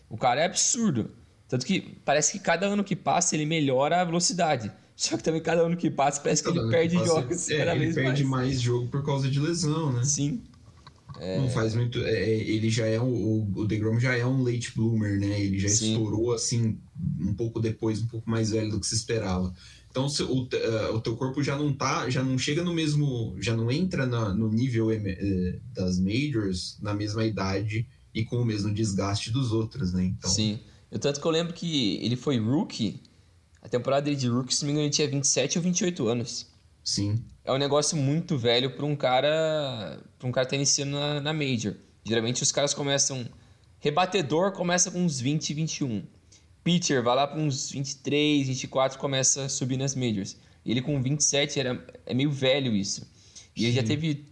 [0.09, 1.11] O cara é absurdo.
[1.47, 4.71] Tanto que parece que cada ano que passa ele melhora a velocidade.
[4.99, 7.73] Só que também cada ano que passa parece que cada ele perde passa, jogos é,
[7.73, 8.47] ele perde mais.
[8.49, 10.03] mais jogo por causa de lesão, né?
[10.03, 10.43] Sim.
[11.17, 11.39] É...
[11.39, 11.99] Não faz muito.
[11.99, 15.39] É, é ele já é o, o DeGrom já é um late bloomer, né?
[15.39, 15.93] Ele já Sim.
[15.93, 16.77] estourou assim
[17.17, 19.53] um pouco depois, um pouco mais velho do que se esperava.
[19.89, 23.55] Então o, uh, o teu corpo já não tá, já não chega no mesmo, já
[23.55, 28.73] não entra na, no nível uh, das majors na mesma idade e com o mesmo
[28.73, 30.03] desgaste dos outros, né?
[30.03, 30.29] Então...
[30.29, 30.59] Sim.
[30.91, 32.99] Eu, tanto que eu lembro que ele foi rookie,
[33.61, 36.47] a temporada dele de rookie, se não me engano, ele tinha 27 ou 28 anos.
[36.83, 37.23] Sim.
[37.43, 41.21] É um negócio muito velho para um cara, para um cara que tá iniciando na,
[41.21, 41.75] na major.
[42.03, 43.27] Geralmente os caras começam
[43.79, 46.03] rebatedor começa com uns 20, 21
[46.63, 50.37] pitcher vai lá para uns 23, 24 começa a subir nas majors.
[50.65, 53.01] Ele com 27 era, é meio velho isso.
[53.55, 53.65] E Sim.
[53.65, 54.25] ele já teve,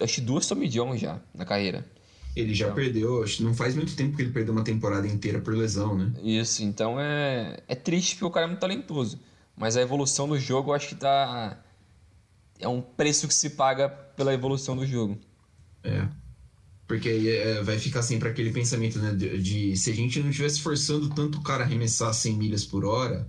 [0.00, 1.86] acho duas Tommy John já na carreira.
[2.36, 5.06] Ele já então, perdeu, acho que não faz muito tempo que ele perdeu uma temporada
[5.06, 6.12] inteira por lesão, né?
[6.22, 9.18] Isso, então é, é triste porque o cara é muito talentoso.
[9.56, 11.58] Mas a evolução do jogo eu acho que tá.
[12.60, 15.18] É um preço que se paga pela evolução do jogo.
[15.82, 16.08] É.
[16.86, 19.12] Porque aí é, vai ficar sempre aquele pensamento, né?
[19.12, 22.64] De, de, se a gente não estivesse forçando tanto o cara a arremessar 100 milhas
[22.64, 23.26] por hora,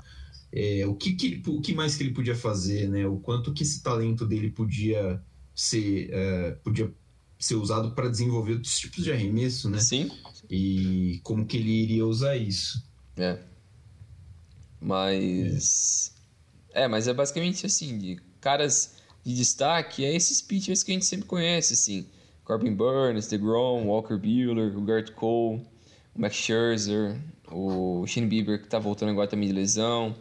[0.52, 3.06] é, o, que, que, o que mais que ele podia fazer, né?
[3.06, 5.22] O quanto que esse talento dele podia
[5.54, 6.92] ser, é, podia
[7.40, 9.80] ser usado para desenvolver outros tipos de arremesso, né?
[9.80, 10.12] Sim.
[10.50, 12.84] E como que ele iria usar isso.
[13.16, 13.40] É.
[14.82, 16.14] Mas.
[16.74, 20.94] É, é mas é basicamente assim, de caras de destaque, é esses pitchers que a
[20.94, 22.06] gente sempre conhece, assim.
[22.44, 25.62] Corbin Burns, DeGrom, Walker Buehler, o Gert Cole,
[26.16, 27.16] o Max Scherzer,
[27.52, 30.16] o Shane Bieber que tá voltando agora também de lesão.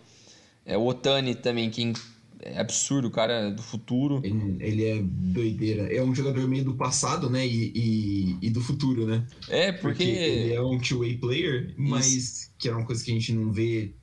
[0.65, 1.93] É, o Otani também, que
[2.41, 4.21] é absurdo, o cara do futuro.
[4.23, 5.93] Ele, ele, é doideira.
[5.95, 7.47] É um jogador meio do passado, né?
[7.47, 9.27] E, e, e do futuro, né?
[9.49, 10.05] É, porque...
[10.05, 12.51] porque ele é um two-way player, mas Isso.
[12.59, 13.95] que era uma coisa que a gente não vê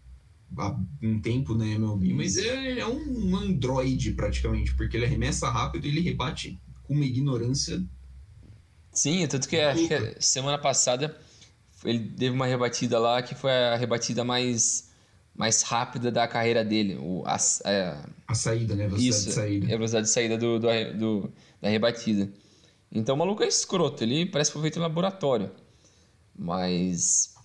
[0.57, 5.49] há um tempo na né, MLB, mas é, é um androide praticamente, porque ele arremessa
[5.49, 7.83] rápido e ele rebate com uma ignorância
[8.95, 11.15] Sim, tanto que acho que semana passada
[11.83, 14.89] ele teve uma rebatida lá que foi a rebatida mais,
[15.35, 16.95] mais rápida da carreira dele.
[16.95, 18.85] O, a, a, a saída, né?
[18.85, 19.65] A velocidade isso, de saída.
[19.65, 20.67] A velocidade de saída do, do,
[20.97, 22.31] do, da rebatida.
[22.91, 25.51] Então o maluco é escroto, ele parece que foi feito em laboratório.
[26.37, 27.35] Mas.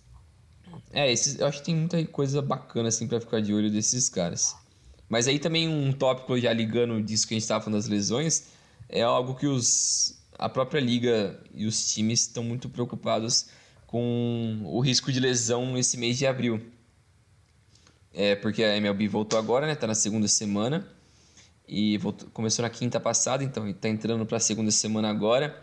[0.92, 4.08] É, esses, eu acho que tem muita coisa bacana assim para ficar de olho desses
[4.08, 4.54] caras.
[5.08, 8.48] Mas aí também um tópico já ligando disso que a gente estava falando das lesões
[8.88, 13.48] é algo que os a própria liga e os times estão muito preocupados
[13.86, 16.62] com o risco de lesão nesse mês de abril.
[18.12, 19.74] É porque a MLB voltou agora, né?
[19.74, 20.86] Tá na segunda semana
[21.68, 25.62] e voltou, começou na quinta passada, então está entrando para a segunda semana agora.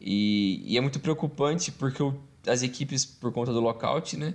[0.00, 2.14] E, e, é muito preocupante porque o,
[2.46, 4.34] as equipes, por conta do lockout, né?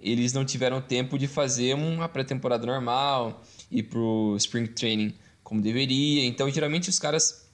[0.00, 6.26] Eles não tiveram tempo de fazer uma pré-temporada normal e pro spring training como deveria.
[6.26, 7.48] Então, geralmente os caras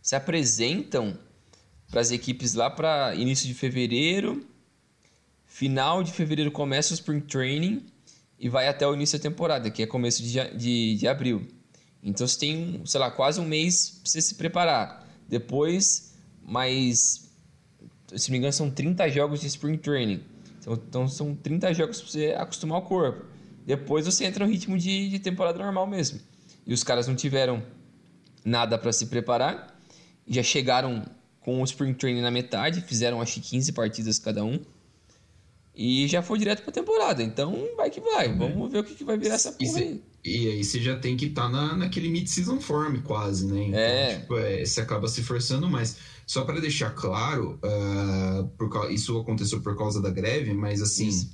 [0.00, 1.18] se apresentam
[1.90, 4.46] para as equipes lá para início de fevereiro.
[5.46, 7.84] Final de fevereiro começa o Spring Training
[8.38, 11.46] e vai até o início da temporada, que é começo de, de, de abril.
[12.02, 15.06] Então você tem, sei lá, quase um mês para você se preparar.
[15.28, 17.28] Depois, mais.
[18.14, 20.22] Se não me engano, são 30 jogos de Spring Training.
[20.60, 23.24] Então, então são 30 jogos para você acostumar o corpo.
[23.66, 26.20] Depois você entra no ritmo de, de temporada normal mesmo.
[26.66, 27.62] E os caras não tiveram
[28.44, 29.78] nada para se preparar
[30.28, 31.04] já chegaram
[31.40, 34.60] com o Spring Training na metade, fizeram acho que 15 partidas cada um.
[35.80, 37.22] E já foi direto pra temporada.
[37.22, 38.26] Então vai que vai.
[38.26, 38.38] Uhum.
[38.38, 40.02] Vamos ver o que, que vai virar essa porra e aí.
[40.24, 43.68] E aí você já tem que estar tá na, naquele mid-season form quase, né?
[43.68, 44.18] Então, é.
[44.18, 45.96] Tipo, é, você acaba se forçando mais.
[46.26, 51.30] Só para deixar claro, uh, por, isso aconteceu por causa da greve, mas assim,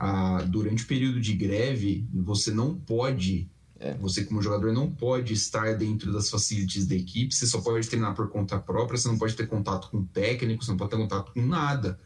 [0.00, 5.34] uh, durante o período de greve, você não pode é, você, como jogador, não pode
[5.34, 9.18] estar dentro das facilities da equipe, você só pode treinar por conta própria, você não
[9.18, 12.00] pode ter contato com o técnico, você não pode ter contato com nada.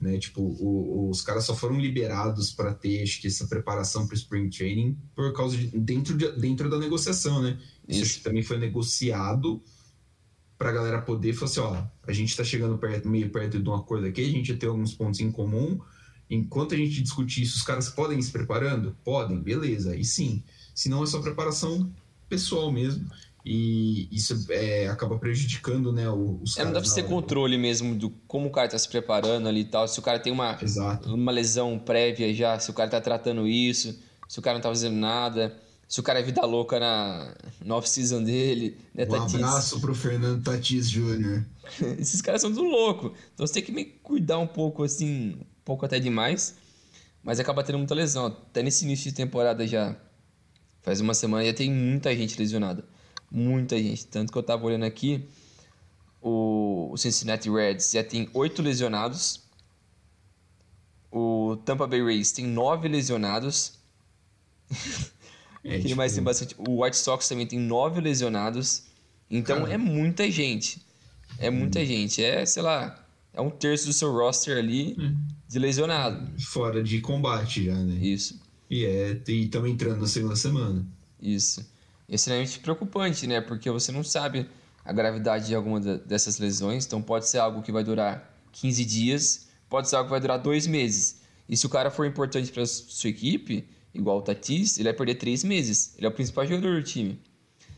[0.00, 0.18] Né?
[0.18, 4.18] Tipo, o, os caras só foram liberados para ter acho que essa preparação para o
[4.18, 7.58] Spring Training por causa de dentro, de, dentro da negociação, né?
[7.86, 9.62] Isso, Isso também foi negociado
[10.56, 13.68] para a galera poder falar assim, ó, a gente está chegando perto, meio perto de
[13.68, 15.78] um acordo aqui, a gente tem alguns pontos em comum.
[16.28, 18.96] Enquanto a gente discutir isso, os caras podem ir se preparando?
[19.04, 20.42] Podem, beleza, aí sim
[20.80, 21.92] senão é só preparação
[22.28, 23.06] pessoal mesmo.
[23.44, 28.10] E isso é, acaba prejudicando né, os é, Não dá pra ter controle mesmo do
[28.26, 29.88] como o cara tá se preparando ali e tal.
[29.88, 30.58] Se o cara tem uma,
[31.06, 34.68] uma lesão prévia já, se o cara tá tratando isso, se o cara não tá
[34.68, 35.56] fazendo nada,
[35.88, 37.34] se o cara é vida louca na,
[37.64, 38.78] na off-season dele.
[38.94, 39.34] Né, um Tatis?
[39.34, 41.42] abraço pro Fernando Tatis Jr.
[41.98, 43.14] Esses caras são do louco.
[43.34, 46.56] Então você tem que me cuidar um pouco assim, um pouco até demais,
[47.24, 48.26] mas acaba tendo muita lesão.
[48.26, 49.96] Até nesse início de temporada já,
[50.82, 52.84] faz uma semana, já tem muita gente lesionada.
[53.30, 54.06] Muita gente.
[54.06, 55.24] Tanto que eu tava olhando aqui,
[56.20, 59.40] o Cincinnati Reds já tem oito lesionados.
[61.10, 63.78] O Tampa Bay Rays tem nove lesionados.
[65.64, 65.96] É, tipo...
[65.96, 66.54] mais tem bastante?
[66.58, 68.84] O White Sox também tem nove lesionados.
[69.30, 70.82] Então é muita gente.
[71.38, 71.84] É muita hum.
[71.84, 72.22] gente.
[72.22, 75.16] É, sei lá, é um terço do seu roster ali hum.
[75.48, 76.28] de lesionado.
[76.42, 77.94] Fora de combate já, né?
[77.94, 78.40] Isso.
[78.68, 80.86] E é, estamos entrando na segunda semana.
[81.20, 81.64] Isso.
[82.10, 83.40] É extremamente preocupante, né?
[83.40, 84.48] Porque você não sabe
[84.84, 86.84] a gravidade de alguma dessas lesões.
[86.84, 90.38] Então pode ser algo que vai durar 15 dias, pode ser algo que vai durar
[90.38, 91.20] dois meses.
[91.48, 95.14] E se o cara for importante para sua equipe, igual o Tatis, ele vai perder
[95.14, 95.94] três meses.
[95.96, 97.20] Ele é o principal jogador do time.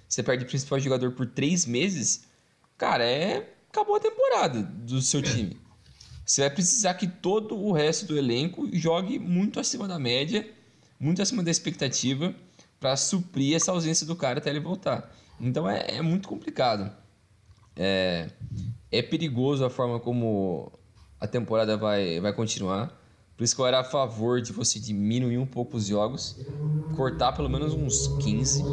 [0.09, 2.24] Você perde o principal jogador por três meses,
[2.76, 3.55] cara, é.
[3.70, 5.59] Acabou a temporada do seu time.
[6.24, 10.47] Você vai precisar que todo o resto do elenco jogue muito acima da média,
[11.01, 12.35] muito acima da expectativa,
[12.83, 15.14] para suprir essa ausência do cara até ele voltar.
[15.41, 16.91] Então é, é muito complicado.
[17.76, 18.28] É,
[18.91, 20.72] é perigoso a forma como
[21.20, 23.01] a temporada vai, vai continuar.
[23.37, 26.37] Por isso que eu era a favor de você diminuir um pouco os jogos,
[26.97, 28.64] cortar pelo menos uns 15.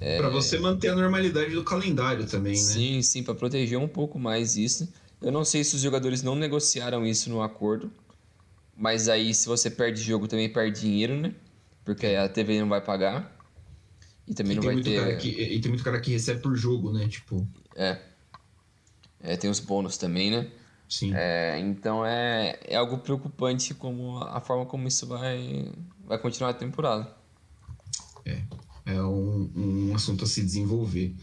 [0.00, 0.16] É...
[0.16, 2.58] Para você manter a normalidade do calendário também, né?
[2.58, 4.88] Sim, sim, para proteger um pouco mais isso.
[5.20, 7.90] Eu não sei se os jogadores não negociaram isso no acordo,
[8.74, 11.34] mas aí se você perde jogo também perde dinheiro, né?
[11.84, 13.36] Porque a TV não vai pagar.
[14.26, 15.18] E também e não vai ter.
[15.18, 17.06] Que, e tem muito cara que recebe por jogo, né?
[17.08, 17.46] Tipo.
[17.76, 17.98] É.
[19.20, 20.50] é tem os bônus também, né?
[20.88, 21.12] Sim.
[21.14, 25.70] É, então é, é algo preocupante como a forma como isso vai,
[26.04, 27.14] vai continuar a temporada.
[28.24, 28.42] É,
[28.86, 31.14] é um, um assunto a se desenvolver.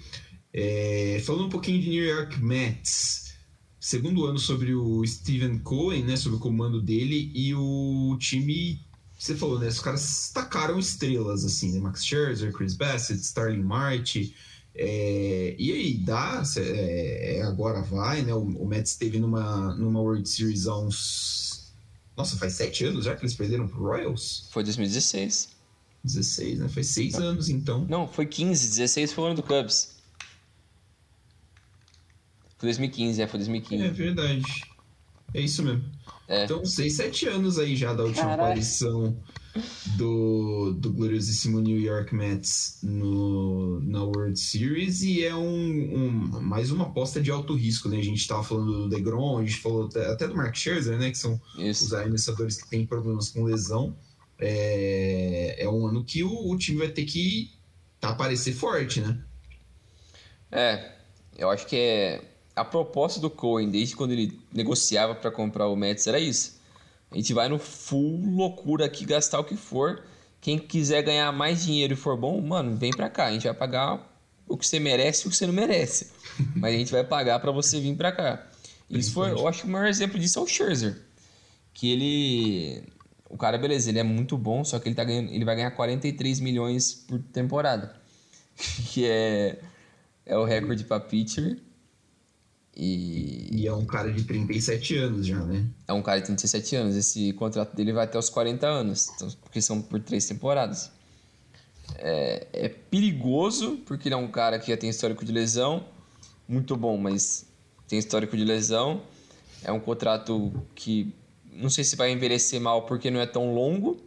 [0.53, 3.33] É, falando um pouquinho de New York Mets,
[3.79, 8.85] segundo ano sobre o Steven Cohen, né, sobre o comando dele, e o time,
[9.21, 14.35] você falou, né, os caras tacaram estrelas, assim, né, Max Scherzer, Chris Bassett, Starling Marte,
[14.73, 16.41] é, e aí, dá?
[16.57, 18.33] É, é, agora vai, né?
[18.33, 21.73] O, o Mets esteve numa, numa World Series há uns.
[22.15, 24.47] Nossa, faz sete anos já que eles perderam pro Royals?
[24.51, 25.49] Foi 2016.
[26.03, 26.69] 16, né?
[26.69, 27.27] Foi seis Não.
[27.27, 27.85] anos então.
[27.87, 28.69] Não, foi 15.
[28.69, 29.97] 16 foi o ano do Cubs.
[32.57, 33.83] Foi 2015, é, foi 2015.
[33.83, 34.43] É verdade.
[35.33, 35.83] É isso mesmo.
[36.27, 36.45] É.
[36.45, 38.43] Então, seis, sete anos aí já da última Caraca.
[38.43, 39.17] aparição
[39.97, 46.09] do, do gloriosíssimo New York Mets no, na World Series e é um, um,
[46.41, 47.97] mais uma aposta de alto risco, né?
[47.97, 51.11] A gente estava falando do DeGrom, a gente falou até, até do Mark Scherzer, né?
[51.11, 51.85] Que são Isso.
[51.85, 53.95] os arremessadores que têm problemas com lesão.
[54.39, 57.51] É, é um ano que o, o time vai ter que
[58.01, 59.21] aparecer forte, né?
[60.51, 60.93] É,
[61.37, 65.75] eu acho que é a proposta do Cohen, desde quando ele negociava para comprar o
[65.75, 66.61] Mets, era isso
[67.11, 70.01] a gente vai no full loucura aqui, gastar o que for.
[70.39, 73.25] Quem quiser ganhar mais dinheiro e for bom, mano, vem pra cá.
[73.25, 74.09] A gente vai pagar
[74.47, 76.11] o que você merece e o que você não merece.
[76.55, 78.47] Mas a gente vai pagar para você vir pra cá.
[78.89, 81.01] Isso foi, eu acho que o maior exemplo disso é o Scherzer.
[81.73, 82.83] Que ele.
[83.29, 85.71] O cara, beleza, ele é muito bom, só que ele, tá ganhando, ele vai ganhar
[85.71, 87.95] 43 milhões por temporada.
[88.91, 89.59] que é,
[90.25, 91.57] é o recorde para pitcher.
[92.75, 93.49] E...
[93.51, 95.65] e é um cara de 37 anos já, né?
[95.87, 96.95] É um cara de 37 anos.
[96.95, 100.91] Esse contrato dele vai até os 40 anos, então, porque são por três temporadas.
[101.97, 105.85] É, é, perigoso, porque ele é um cara que já tem histórico de lesão,
[106.47, 107.45] muito bom, mas
[107.87, 109.01] tem histórico de lesão.
[109.63, 111.13] É um contrato que
[111.51, 113.97] não sei se vai envelhecer mal porque não é tão longo,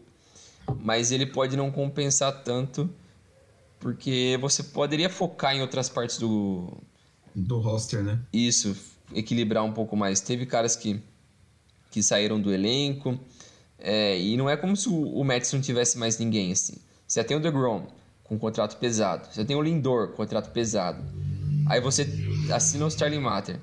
[0.80, 2.88] mas ele pode não compensar tanto,
[3.78, 6.72] porque você poderia focar em outras partes do,
[7.34, 8.20] do roster, né?
[8.32, 8.76] Isso,
[9.14, 10.20] equilibrar um pouco mais.
[10.20, 11.00] Teve caras que,
[11.90, 13.18] que saíram do elenco,
[13.78, 16.74] é, e não é como se o, o Mets não tivesse mais ninguém, assim.
[17.06, 17.86] Você tem o DeGrom,
[18.22, 19.28] com um contrato pesado.
[19.30, 21.04] Você tem o Lindor, contrato pesado.
[21.66, 22.08] Aí você
[22.52, 23.60] assina o Starling Matter,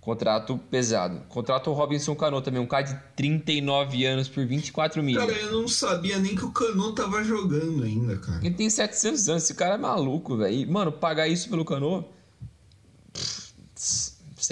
[0.00, 1.20] contrato pesado.
[1.28, 5.18] Contrato o Robinson Cano também, um cara de 39 anos por 24 mil.
[5.18, 8.40] Cara, eu não sabia nem que o Cano tava jogando ainda, cara.
[8.44, 10.70] Ele tem 700 anos, esse cara é maluco, velho.
[10.70, 12.04] Mano, pagar isso pelo Cano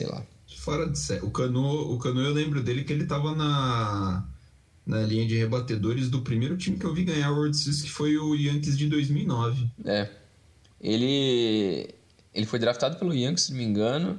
[0.01, 0.24] sei lá.
[0.57, 1.24] Fora de série.
[1.24, 4.26] O Cano, o Cano, eu lembro dele que ele tava na,
[4.86, 7.90] na linha de rebatedores do primeiro time que eu vi ganhar a World Series, que
[7.90, 9.70] foi o Yankees de 2009.
[9.84, 10.09] É.
[10.80, 11.88] Ele,
[12.34, 14.18] ele foi draftado pelo Yankees, se não me engano.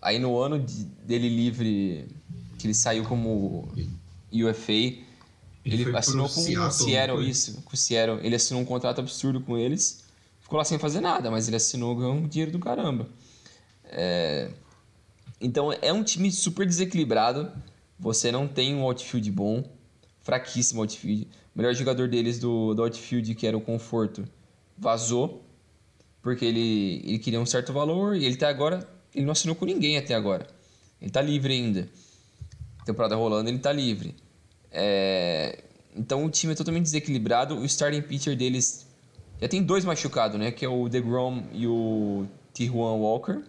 [0.00, 2.06] Aí no ano de, dele livre,
[2.58, 3.68] que ele saiu como
[4.32, 5.02] UFA, ele,
[5.64, 8.20] ele assinou com Seattle, o Seattle, isso, com o Seattle.
[8.22, 10.04] Ele assinou um contrato absurdo com eles.
[10.40, 13.08] Ficou lá sem fazer nada, mas ele assinou ganhou um dinheiro do caramba.
[13.84, 14.50] É...
[15.44, 17.52] Então é um time super desequilibrado.
[17.98, 19.62] você não tem um outfield bom,
[20.22, 21.28] fraquíssimo outfield.
[21.54, 24.24] O melhor jogador deles do, do outfield, que era o Conforto,
[24.76, 25.44] vazou,
[26.22, 29.66] porque ele, ele queria um certo valor e ele tá agora, ele não assinou com
[29.66, 30.46] ninguém até agora.
[31.00, 31.90] Ele tá livre ainda.
[32.86, 34.14] Temporada rolando, ele tá livre.
[34.70, 35.62] É,
[35.94, 37.58] então o time é totalmente desequilibrado.
[37.58, 38.86] O starting pitcher deles
[39.38, 40.50] já tem dois machucados, né?
[40.50, 43.42] Que é o DeGrom e o Tijuan Walker.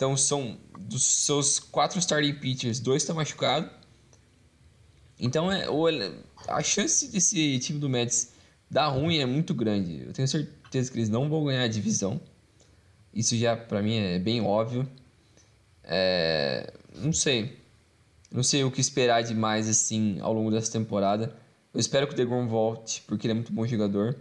[0.00, 3.70] Então são dos seus quatro starting pitchers, dois estão machucados.
[5.18, 5.66] Então é,
[6.48, 8.32] a chance desse time do Mets
[8.70, 10.04] dar ruim é muito grande.
[10.06, 12.18] Eu tenho certeza que eles não vão ganhar a divisão.
[13.12, 14.88] Isso já para mim é bem óbvio.
[15.84, 17.58] É, não sei.
[18.32, 21.36] Não sei o que esperar demais assim ao longo dessa temporada.
[21.74, 24.16] Eu espero que o DeGrom volte, porque ele é muito bom jogador.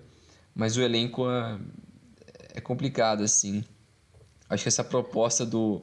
[0.53, 1.57] Mas o elenco é,
[2.55, 3.63] é complicado, assim.
[4.49, 5.81] Acho que essa proposta do,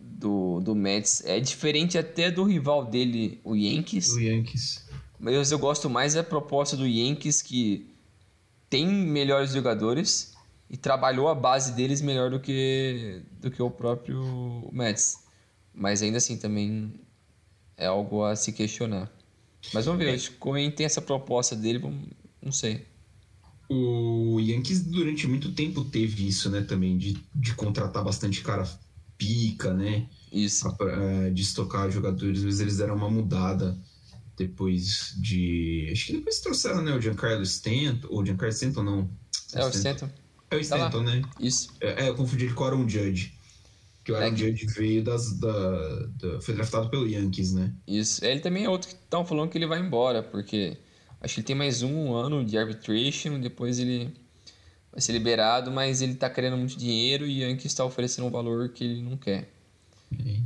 [0.00, 4.12] do, do Mets é diferente até do rival dele, o Yankees.
[4.12, 4.86] O Yankees.
[5.18, 7.94] Mas eu gosto mais da proposta do Yankees, que
[8.68, 10.34] tem melhores jogadores
[10.68, 15.24] e trabalhou a base deles melhor do que, do que o próprio Mets.
[15.72, 16.92] Mas ainda assim também
[17.76, 19.10] é algo a se questionar.
[19.72, 20.14] Mas vamos ver, é.
[20.14, 22.08] acho que Cohen tem essa proposta dele, vamos,
[22.40, 22.86] não sei.
[23.68, 28.64] O Yankees durante muito tempo teve isso, né, também, de, de contratar bastante cara
[29.18, 30.06] pica, né?
[30.32, 30.72] Isso.
[30.76, 33.76] Pra, de estocar jogadores, mas eles deram uma mudada
[34.36, 35.88] depois de.
[35.90, 36.94] Acho que depois trouxeram, né?
[36.94, 39.10] O Giancarlo Stanton, ou Giancarlo Stanton, não.
[39.54, 40.10] É, o Stanton.
[40.50, 41.22] É o Stanton, tá né?
[41.40, 41.70] Isso.
[41.80, 43.34] É, é, eu confundi ele com o Aaron Judge.
[44.04, 44.36] Que o Aaron é.
[44.36, 45.38] Judge veio das.
[45.38, 47.72] Da, da, foi draftado pelo Yankees, né?
[47.86, 48.24] Isso.
[48.24, 50.76] Ele também é outro que estão falando que ele vai embora, porque
[51.20, 54.14] acho que ele tem mais um ano de arbitration, depois ele
[54.90, 58.30] vai ser liberado, mas ele tá querendo muito dinheiro e o Yankees está oferecendo um
[58.30, 59.50] valor que ele não quer.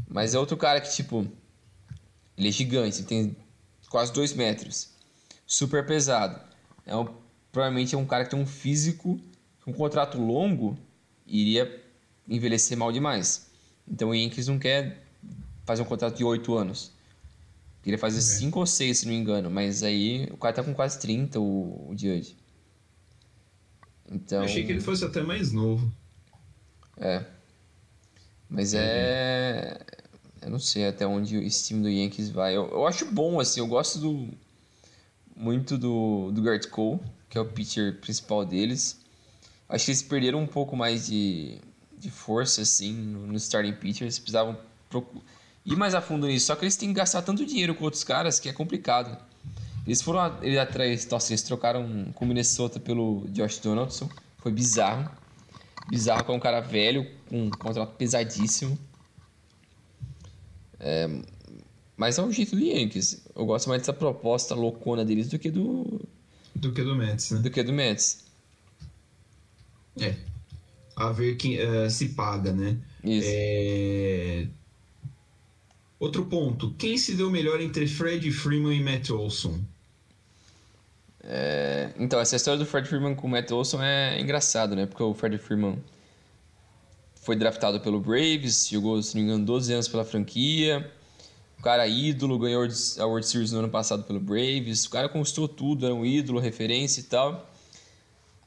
[0.08, 1.26] Mas é outro cara que, tipo,
[2.36, 3.36] ele é gigante, ele tem
[3.88, 4.90] quase dois metros,
[5.46, 6.40] super pesado.
[6.86, 7.06] É um,
[7.52, 9.20] provavelmente é um cara que tem um físico,
[9.66, 10.76] um contrato longo,
[11.26, 11.82] iria
[12.28, 13.50] envelhecer mal demais.
[13.86, 15.04] Então o Yankees não quer
[15.64, 16.92] fazer um contrato de 8 anos.
[17.82, 18.60] Queria fazer 5 é.
[18.60, 19.50] ou 6, se não me engano.
[19.50, 22.36] Mas aí o cara tá com quase 30, o, o Judge.
[24.10, 24.38] Então...
[24.38, 25.90] Eu achei que ele fosse até mais novo.
[26.98, 27.24] É.
[28.48, 29.78] Mas é.
[30.42, 32.56] Eu não sei até onde esse time do Yankees vai.
[32.56, 33.60] Eu, eu acho bom, assim.
[33.60, 34.28] Eu gosto do.
[35.36, 39.00] Muito do, do Gart Cole, que é o pitcher principal deles.
[39.68, 41.58] Acho que eles perderam um pouco mais de,
[41.96, 44.02] de força, assim, no, no starting pitcher.
[44.02, 44.58] Eles precisavam
[45.64, 46.46] ir mais a fundo nisso.
[46.46, 49.16] Só que eles têm que gastar tanto dinheiro com outros caras que é complicado.
[49.86, 54.08] Eles foram eles atrás, nossa, eles trocaram com o Minnesota pelo Josh Donaldson.
[54.38, 55.10] Foi bizarro.
[55.88, 58.78] Bizarro com um cara velho, com um contrato pesadíssimo.
[60.78, 61.08] É,
[61.96, 63.22] mas é o jeito do Yankees.
[63.36, 66.00] Eu gosto mais dessa proposta loucona deles do que do.
[66.54, 67.40] Do que do Mets, né?
[67.40, 68.24] Do que do Mets.
[70.00, 70.14] É.
[70.96, 72.78] A ver quem uh, se paga, né?
[73.04, 73.28] Isso.
[73.30, 74.46] É...
[76.00, 76.74] Outro ponto.
[76.78, 79.60] Quem se deu melhor entre Fred Freeman e Matt Olson?
[81.22, 81.92] É...
[81.98, 84.86] Então, essa história do Fred Freeman com o Matt Olson é engraçado, né?
[84.86, 85.78] Porque o Fred Freeman
[87.16, 90.90] foi draftado pelo Braves, jogou, se não me engano, 12 anos pela franquia.
[91.58, 92.66] O cara ídolo, ganhou
[92.98, 94.86] a World Series no ano passado pelo Braves.
[94.86, 97.46] O cara conquistou tudo, era um ídolo, referência e tal.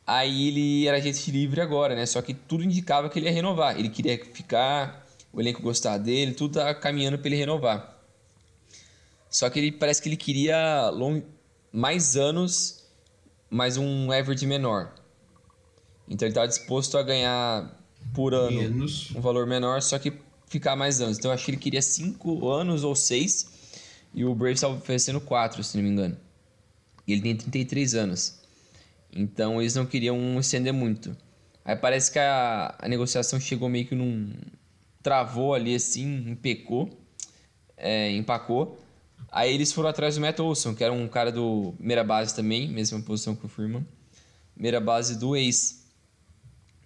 [0.05, 2.07] Aí ele era agente livre agora, né?
[2.07, 3.77] Só que tudo indicava que ele ia renovar.
[3.77, 5.02] Ele queria ficar,
[5.33, 7.99] o elenco gostar dele, tudo tá caminhando para ele renovar.
[9.29, 11.21] Só que ele parece que ele queria long,
[11.71, 12.85] mais anos,
[13.49, 14.93] mais um average menor.
[16.07, 17.79] Então ele estava disposto a ganhar
[18.13, 19.09] por ano Menos.
[19.15, 20.13] um valor menor, só que
[20.47, 21.17] ficar mais anos.
[21.17, 23.51] Então eu acho que ele queria 5 anos ou 6
[24.13, 26.17] e o Braves estava oferecendo 4, se não me engano.
[27.07, 28.39] E ele tem 33 anos.
[29.11, 31.15] Então eles não queriam estender muito.
[31.65, 34.31] Aí parece que a, a negociação chegou meio que num.
[35.03, 36.89] Travou ali assim, empecou,
[37.77, 38.79] é, empacou.
[39.31, 42.67] Aí eles foram atrás do Matt Olson, que era um cara do primeira base também,
[42.67, 43.85] mesma posição que o Firman.
[44.55, 45.83] Primeira base do Ace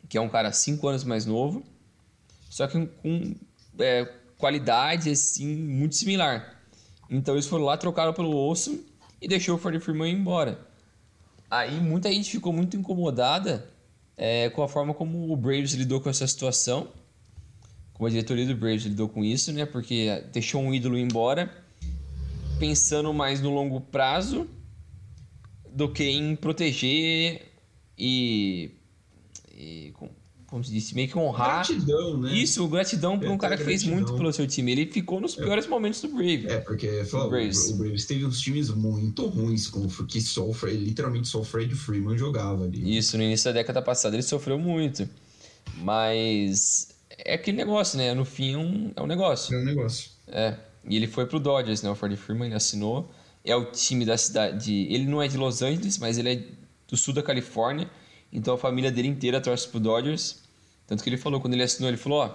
[0.10, 1.64] que é um cara 5 anos mais novo,
[2.50, 3.36] só que com
[3.80, 4.06] é,
[4.38, 6.56] qualidade assim muito similar.
[7.10, 8.78] Então eles foram lá, trocaram pelo Olson
[9.22, 10.66] e deixou o Freddie Freeman embora.
[11.50, 13.70] Aí muita gente ficou muito incomodada
[14.16, 16.90] é, com a forma como o Braves lidou com essa situação,
[17.98, 19.66] como a diretoria do Braves lidou com isso, né?
[19.66, 21.52] Porque deixou um ídolo embora,
[22.60, 24.48] pensando mais no longo prazo
[25.74, 27.42] do que em proteger
[27.98, 28.72] e
[29.60, 29.92] e
[30.48, 31.68] como se disse, meio que honrar.
[31.68, 32.34] Gratidão, né?
[32.34, 34.72] Isso, gratidão por É, um cara que fez muito pelo seu time.
[34.72, 36.48] Ele ficou nos piores momentos do Brave.
[36.48, 37.70] É, porque fala, O Braves.
[37.72, 41.44] o Braves teve uns times muito ruins, com, que só o Fred, literalmente só o
[41.44, 42.98] Fred Freeman jogava ali.
[42.98, 45.10] Isso, no início da década passada ele sofreu muito.
[45.80, 48.14] Mas é aquele negócio, né?
[48.14, 49.56] No fim é um, é um negócio.
[49.56, 50.12] É um negócio.
[50.28, 50.56] É.
[50.88, 51.90] E ele foi pro Dodgers, né?
[51.90, 53.12] O Freddie Freeman ele assinou.
[53.44, 54.88] É o time da cidade.
[54.90, 56.44] Ele não é de Los Angeles, mas ele é
[56.88, 57.90] do sul da Califórnia.
[58.32, 60.44] Então a família dele inteira torce pro Dodgers.
[60.86, 62.32] Tanto que ele falou, quando ele assinou, ele falou: Ó,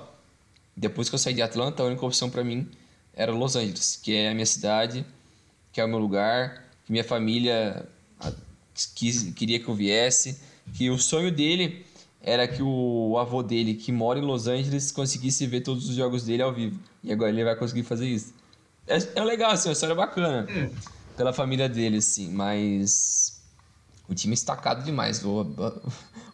[0.76, 2.68] depois que eu saí de Atlanta, a única opção pra mim
[3.14, 5.04] era Los Angeles, que é a minha cidade,
[5.70, 7.86] que é o meu lugar, que minha família
[8.94, 10.40] quis, queria que eu viesse.
[10.74, 11.84] Que o sonho dele
[12.22, 16.22] era que o avô dele, que mora em Los Angeles, conseguisse ver todos os jogos
[16.22, 16.78] dele ao vivo.
[17.02, 18.32] E agora ele vai conseguir fazer isso.
[18.86, 20.46] É, é legal, assim, uma história bacana.
[20.48, 20.70] É.
[21.16, 23.42] Pela família dele, assim, mas.
[24.08, 25.24] O time estacado demais.
[25.24, 25.46] O,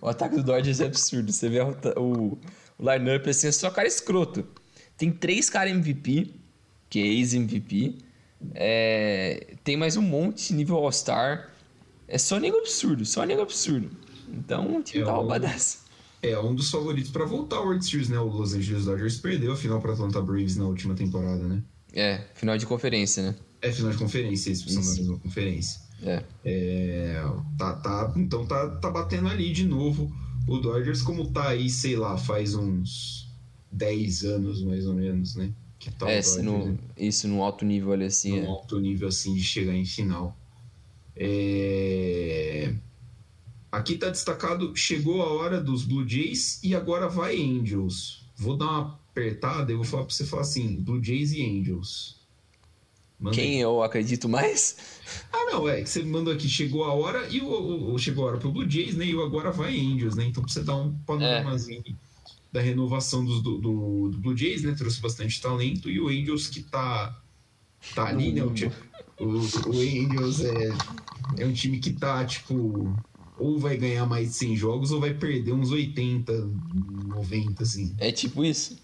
[0.02, 1.32] o ataque do Dodgers é absurdo.
[1.32, 2.38] Você vê o, o,
[2.78, 4.46] o line-up, assim, é só cara escroto.
[4.96, 6.34] Tem três caras MVP,
[6.90, 7.96] que é ex-MVP.
[8.54, 11.50] É, tem mais um monte nível All-Star.
[12.06, 13.90] É só nego absurdo, só nego absurdo.
[14.32, 15.78] Então o time É o- roubadaço.
[16.22, 18.18] É um dos favoritos pra voltar ao World Series, né?
[18.18, 21.62] O Los Angeles Dodgers perdeu a final pra Atlanta Braves na última temporada, né?
[21.92, 23.34] É, final de conferência, né?
[23.62, 24.96] É final de conferência, eles na Isso.
[25.00, 25.80] mesma conferência.
[26.02, 26.22] É.
[26.44, 27.22] É,
[27.56, 30.12] tá, tá, então tá, tá batendo ali de novo
[30.46, 33.28] o Dodgers, como tá aí, sei lá, faz uns
[33.70, 35.52] 10 anos mais ou menos, né?
[35.78, 36.78] Que tá é, Dodgers, no, né?
[36.96, 38.40] isso no alto nível ali, assim.
[38.40, 38.48] num É.
[38.48, 40.36] alto nível assim de chegar em final.
[41.16, 42.72] É,
[43.70, 48.24] Aqui tá destacado, chegou a hora dos Blue Jays e agora vai Angels.
[48.36, 52.16] Vou dar uma apertada e vou falar pra você falar assim, Blue Jays e Angels.
[53.20, 53.34] Manda.
[53.34, 54.76] Quem eu acredito mais?
[55.32, 58.24] Ah, não, é que você mandou aqui, chegou a hora e o, o- o- chegou
[58.24, 59.04] a hora pro Blue Jays, né?
[59.04, 60.24] E o agora vai Angels, né?
[60.24, 61.82] Então pra você dar um panoramazinho
[62.52, 64.72] da renovação dos- do, do, do Blue Jays, né?
[64.78, 67.20] Trouxe bastante talento e o Angels que tá,
[67.94, 68.44] tá ali, né?
[68.44, 68.70] O, ti-
[69.18, 70.68] o, o Angels é,
[71.38, 72.94] é um time que tá, tipo,
[73.38, 76.32] ou vai ganhar mais de 100 jogos ou vai perder uns 80,
[77.08, 77.94] 90, assim.
[77.98, 78.78] É tipo isso.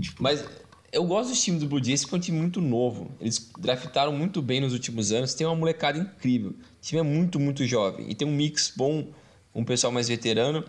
[0.00, 0.44] Tipo, Mas
[0.92, 3.10] eu gosto dos times do Blue Jays porque é um time muito novo.
[3.20, 5.34] Eles draftaram muito bem nos últimos anos.
[5.34, 6.50] Tem uma molecada incrível.
[6.50, 8.10] O time é muito, muito jovem.
[8.10, 9.06] E tem um mix bom
[9.52, 10.64] com o pessoal mais veterano,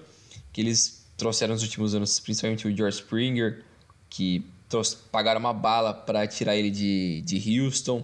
[0.51, 3.63] que eles trouxeram nos últimos anos, principalmente o George Springer,
[4.09, 8.03] que trouxe- pagaram uma bala para tirar ele de, de Houston.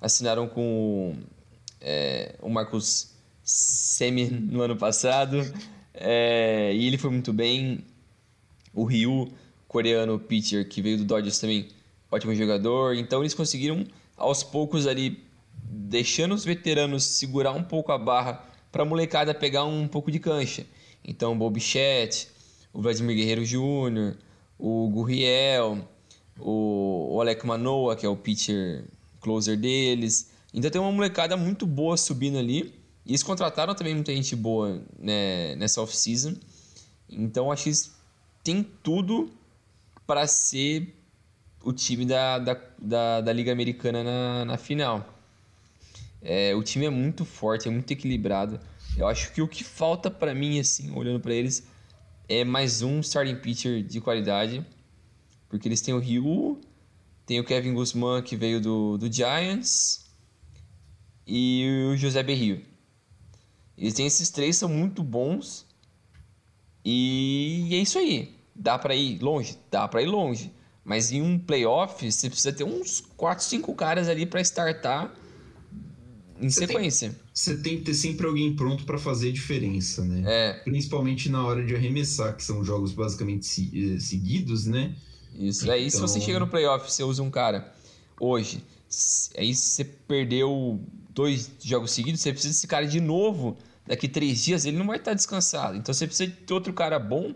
[0.00, 1.16] Assinaram com
[1.80, 3.11] é, o Marcus
[3.52, 5.38] Semi no ano passado.
[5.92, 7.84] É, e ele foi muito bem.
[8.72, 9.30] O Ryu,
[9.68, 11.68] coreano pitcher que veio do Dodgers também,
[12.10, 12.96] ótimo jogador.
[12.96, 13.84] Então eles conseguiram
[14.16, 15.22] aos poucos ali
[15.64, 20.18] deixando os veteranos segurar um pouco a barra para a molecada pegar um pouco de
[20.18, 20.64] cancha.
[21.04, 22.28] Então o Bob Bichette,
[22.72, 24.16] o Vladimir Guerreiro Jr.,
[24.58, 25.86] o Gurriel,
[26.38, 28.84] o Alec Manoa, que é o pitcher
[29.20, 30.30] closer deles.
[30.54, 32.81] Então tem uma molecada muito boa subindo ali.
[33.04, 36.34] E eles contrataram também muita gente boa né, nessa off-season.
[37.08, 37.92] Então acho que eles
[38.42, 39.30] têm tudo
[40.06, 40.94] para ser
[41.62, 45.06] o time da, da, da, da Liga Americana na, na final.
[46.20, 48.60] É, o time é muito forte, é muito equilibrado.
[48.96, 51.66] Eu acho que o que falta para mim, assim, olhando para eles,
[52.28, 54.64] é mais um starting pitcher de qualidade.
[55.48, 56.60] Porque eles têm o Ryu,
[57.26, 60.06] tem o Kevin Guzman que veio do, do Giants
[61.26, 62.62] e o José Berrio.
[63.76, 65.66] Eles têm esses três, são muito bons.
[66.84, 68.34] E é isso aí.
[68.54, 69.56] Dá pra ir longe?
[69.70, 70.52] Dá pra ir longe.
[70.84, 75.14] Mas em um playoff, você precisa ter uns 4, 5 caras ali pra startar
[76.40, 77.16] em Você tem- sequência.
[77.32, 80.22] você tem que ter sempre alguém pronto para fazer a diferença, né?
[80.26, 84.94] É, Principalmente na hora de arremessar, que são jogos basicamente eh, seguidos, né?
[85.38, 85.70] isso.
[85.70, 87.72] Aí se você Então- chega no playoff, você usa um cara
[88.20, 88.62] hoje,
[89.38, 90.80] aí você perdeu
[91.14, 93.56] dois jogos seguidos, você precisa desse cara de novo.
[93.86, 95.76] Daqui três dias ele não vai estar descansado.
[95.76, 97.34] Então você precisa ter outro cara bom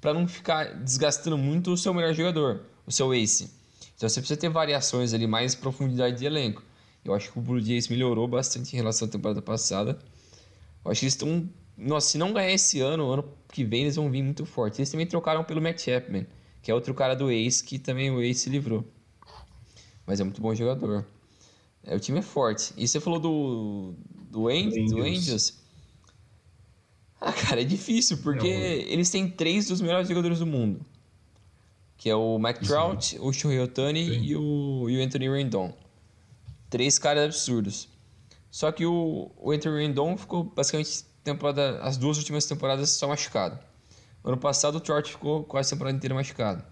[0.00, 3.50] pra não ficar desgastando muito o seu melhor jogador, o seu ace.
[3.96, 6.62] Então você precisa ter variações ali, mais profundidade de elenco.
[7.04, 9.98] Eu acho que o Blue Jays melhorou bastante em relação à temporada passada.
[10.84, 11.48] Eu acho que eles estão.
[11.76, 14.80] Nossa, se não ganhar esse ano, ano que vem eles vão vir muito forte.
[14.80, 16.26] Eles também trocaram pelo Matt Chapman,
[16.62, 18.84] que é outro cara do Ace, que também o Ace se livrou.
[20.06, 21.06] Mas é muito bom jogador.
[21.86, 22.72] É, o time é forte.
[22.76, 23.94] E você falou do,
[24.30, 25.18] do, An- do Angels.
[25.18, 25.66] Angels.
[27.20, 30.84] Ah, cara, é difícil, porque É, eles têm três dos melhores jogadores do mundo.
[31.96, 34.22] Que é o Mike Trout, o Shohei Ohtani Sim.
[34.22, 35.72] e o, e o Anthony Rendon.
[36.68, 37.88] Três caras absurdos.
[38.50, 43.58] Só que o, o Anthony Rendon ficou basicamente temporada, as duas últimas temporadas só machucado.
[44.22, 46.62] Ano passado o Trout ficou quase a temporada inteira machucado.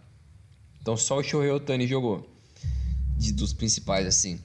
[0.80, 2.28] Então só o Shohei Otani jogou.
[3.16, 4.40] De, dos principais, assim.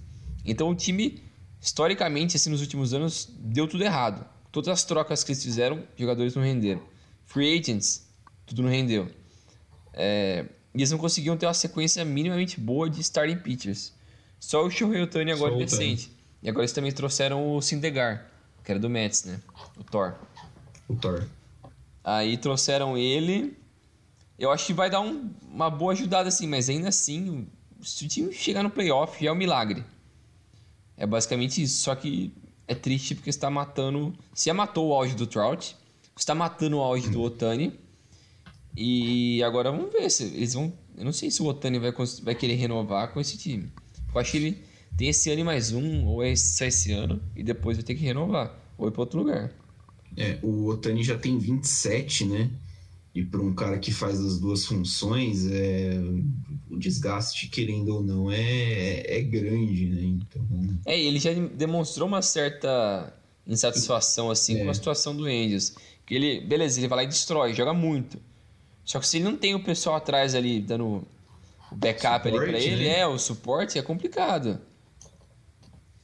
[0.46, 1.22] Então o time,
[1.62, 4.26] historicamente, assim, nos últimos anos, deu tudo errado.
[4.52, 6.82] Todas as trocas que eles fizeram, jogadores não renderam.
[7.26, 8.08] Free agents,
[8.46, 9.08] tudo não rendeu.
[9.94, 13.94] É, e eles não conseguiam ter uma sequência minimamente boa de starting pitchers.
[14.40, 16.12] Só o Shohei Otani agora é decente.
[16.42, 18.32] E agora eles também trouxeram o Sindegar,
[18.64, 19.42] que era do Mets, né?
[19.78, 20.16] O Thor.
[20.88, 21.28] O Thor.
[22.04, 23.58] Aí trouxeram ele.
[24.38, 27.46] Eu acho que vai dar um, uma boa ajudada, assim, mas ainda assim,
[27.82, 29.84] se o time chegar no playoff, já é um milagre.
[31.00, 31.82] É basicamente isso.
[31.82, 32.32] Só que
[32.68, 34.14] é triste porque está matando.
[34.34, 35.76] Se matou o auge do Trout,
[36.16, 37.74] está matando o auge do Otani.
[38.78, 40.72] E agora vamos ver se eles vão.
[40.96, 41.92] Eu não sei se o Otani vai,
[42.22, 43.72] vai querer renovar com esse time.
[44.14, 44.64] Eu acho que ele
[44.98, 47.96] tem esse ano e mais um, ou é só esse ano, e depois vai ter
[47.96, 49.52] que renovar, ou ir para outro lugar.
[50.18, 52.50] É, o Otani já tem 27, né?
[53.14, 56.00] E para um cara que faz as duas funções, é,
[56.70, 60.02] o desgaste, querendo ou não, é, é grande, né?
[60.04, 60.48] Então...
[60.86, 63.12] É, ele já demonstrou uma certa
[63.48, 64.64] insatisfação assim é.
[64.64, 65.74] com a situação do Angels.
[66.06, 68.20] Que ele, beleza, ele vai lá e destrói, joga muito.
[68.86, 71.08] Só que se ele não tem o pessoal atrás ali dando o
[71.72, 73.00] backup suporte, ali para ele, né?
[73.00, 74.60] é, o suporte é complicado.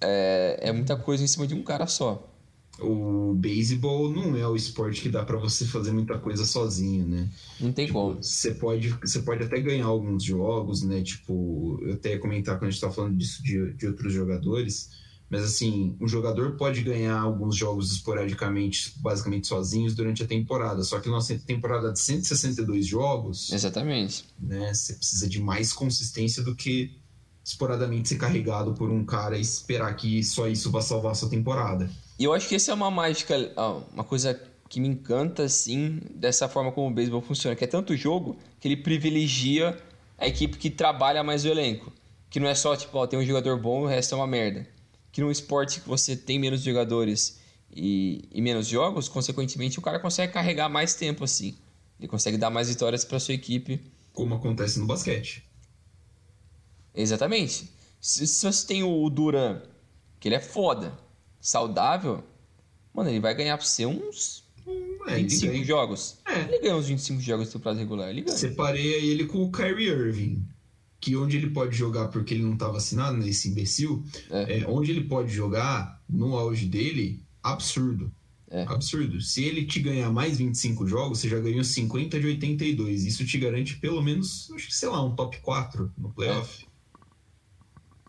[0.01, 2.34] É, é muita coisa em cima de um cara só
[2.79, 7.29] o beisebol não é o esporte que dá para você fazer muita coisa sozinho, né?
[7.59, 8.23] Não tem tipo, como.
[8.23, 11.01] Você pode, você pode até ganhar alguns jogos, né?
[11.01, 14.89] Tipo, eu até ia comentar quando a gente tá falando disso de, de outros jogadores,
[15.29, 20.83] mas assim, um jogador pode ganhar alguns jogos esporadicamente, basicamente sozinhos durante a temporada.
[20.83, 23.51] Só que nossa temporada de 162 jogos.
[23.51, 24.25] Exatamente.
[24.39, 24.73] Né?
[24.73, 26.97] Você precisa de mais consistência do que
[27.43, 31.29] esporadamente ser carregado por um cara e esperar que só isso vá salvar a sua
[31.29, 31.89] temporada.
[32.17, 33.35] E eu acho que essa é uma mágica,
[33.91, 34.39] uma coisa
[34.69, 38.67] que me encanta, assim, dessa forma como o beisebol funciona, que é tanto jogo que
[38.67, 39.77] ele privilegia
[40.17, 41.91] a equipe que trabalha mais o elenco.
[42.29, 44.27] Que não é só, tipo, ó, tem um jogador bom e o resto é uma
[44.27, 44.67] merda.
[45.11, 47.39] Que num esporte que você tem menos jogadores
[47.73, 51.57] e, e menos jogos, consequentemente, o cara consegue carregar mais tempo, assim.
[51.99, 53.79] Ele consegue dar mais vitórias para sua equipe.
[54.13, 55.43] Como acontece no basquete.
[56.93, 57.69] Exatamente.
[57.99, 59.61] Se, se você tem o Duran,
[60.19, 60.97] que ele é foda,
[61.45, 62.23] saudável,
[62.91, 64.43] mano, ele vai ganhar pra você uns
[65.07, 65.63] é, 25 ganha.
[65.63, 66.17] jogos.
[66.25, 66.41] É.
[66.41, 68.09] Ele ganha uns 25 jogos do prazo regular.
[68.09, 68.35] Ele ganha.
[68.35, 70.43] Separei ele com o Kyrie Irving.
[70.99, 74.61] Que onde ele pode jogar, porque ele não tá vacinado, nesse né, imbecil, é.
[74.61, 74.67] é.
[74.67, 78.11] onde ele pode jogar, no auge dele, absurdo.
[78.49, 78.63] É.
[78.63, 79.21] Absurdo.
[79.21, 83.05] Se ele te ganhar mais 25 jogos, você já ganhou 50 de 82.
[83.05, 86.65] Isso te garante pelo menos, acho que sei lá, um top 4 no playoff.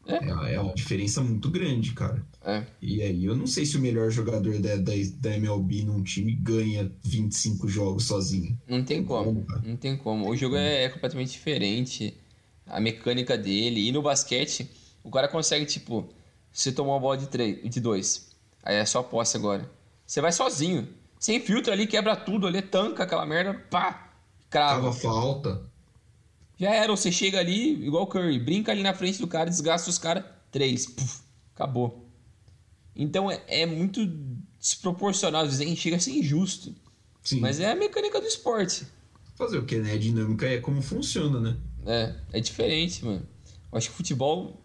[0.07, 2.25] É, é, é uma diferença muito grande, cara.
[2.47, 2.65] É.
[2.81, 6.33] E aí, eu não sei se o melhor jogador da, da, da MLB num time
[6.33, 8.57] ganha 25 jogos sozinho.
[8.69, 9.45] Não tem como.
[9.65, 10.31] não tem como.
[10.31, 12.17] O jogo é, é, completamente diferente.
[12.65, 13.89] A mecânica dele.
[13.89, 14.71] E no basquete,
[15.03, 16.09] o cara consegue, tipo,
[16.53, 18.29] você tomou uma bola de, três, de dois.
[18.63, 19.69] Aí é só posse agora.
[20.07, 20.89] Você vai sozinho.
[21.19, 24.13] Sem filtro ali, quebra tudo ali, tanca aquela merda, pá,
[24.49, 24.83] crava.
[24.83, 25.63] Tava falta.
[26.57, 29.91] Já era, você chega ali, igual o Curry, brinca ali na frente do cara, desgasta
[29.91, 31.23] os caras, três, puf,
[31.55, 32.06] acabou.
[32.97, 34.07] Então é, é muito
[34.59, 36.75] desproporcional, às vezes chega a ser injusto.
[37.23, 37.41] Sim.
[37.41, 38.87] Mas é a mecânica do esporte.
[39.35, 39.93] Fazer o que, né?
[39.93, 41.57] A dinâmica é como funciona, né?
[41.85, 43.27] É, é diferente, mano.
[43.71, 44.63] Eu acho que o futebol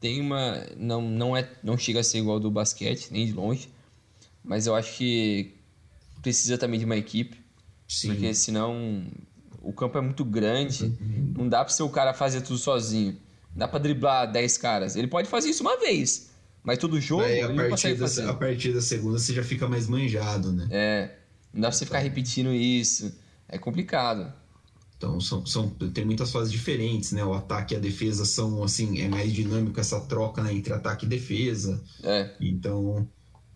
[0.00, 0.66] tem uma.
[0.76, 3.68] Não, não, é, não chega a ser igual ao do basquete, nem de longe.
[4.42, 5.54] Mas eu acho que
[6.22, 7.38] precisa também de uma equipe.
[7.86, 8.08] Sim.
[8.08, 9.06] Porque senão
[9.62, 11.34] o campo é muito grande, uhum.
[11.38, 13.12] não dá para ser o cara fazer tudo sozinho.
[13.50, 14.96] Não dá para driblar 10 caras.
[14.96, 16.30] Ele pode fazer isso uma vez,
[16.66, 18.28] mas todo jogo Aí, ele não consegue da, fazer.
[18.28, 20.66] A partir da segunda você já fica mais manjado, né?
[20.68, 21.16] É,
[21.54, 23.16] não dá pra você ficar repetindo isso.
[23.48, 24.32] É complicado.
[24.96, 27.24] Então são, são, tem muitas fases diferentes, né?
[27.24, 31.06] O ataque e a defesa são assim, é mais dinâmico essa troca né, entre ataque
[31.06, 31.80] e defesa.
[32.02, 32.34] É.
[32.40, 33.08] Então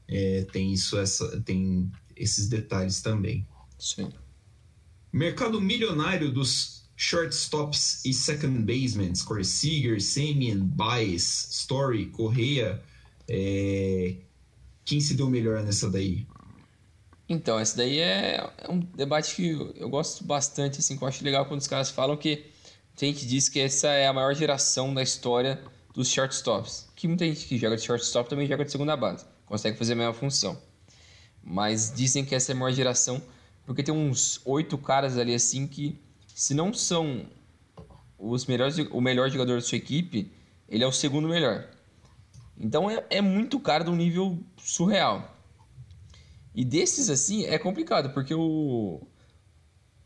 [0.07, 3.45] é, tem isso, essa, tem esses detalhes também.
[3.77, 4.09] Sim.
[5.13, 12.81] Mercado milionário dos shortstops e second basemen, Corey Seager, Semien, Baez, Story, Correia.
[13.33, 14.17] É...
[14.85, 16.27] Quem se deu melhor nessa daí?
[17.29, 21.47] Então, essa daí é, um debate que eu gosto bastante, assim, que eu acho legal
[21.47, 22.51] quando os caras falam que
[22.97, 25.63] tem gente diz que essa é a maior geração da história
[25.95, 26.89] dos shortstops.
[26.97, 29.97] Que muita gente que joga de shortstop também joga de segunda base, consegue fazer a
[29.97, 30.61] mesma função.
[31.43, 33.23] Mas dizem que essa é a maior geração
[33.71, 35.97] porque tem uns oito caras ali assim que,
[36.35, 37.25] se não são
[38.19, 40.33] os melhores, o melhor jogador da sua equipe,
[40.69, 41.69] ele é o segundo melhor.
[42.61, 45.35] Então é, é muito cara de um nível surreal.
[46.55, 49.01] E desses assim é complicado, porque o,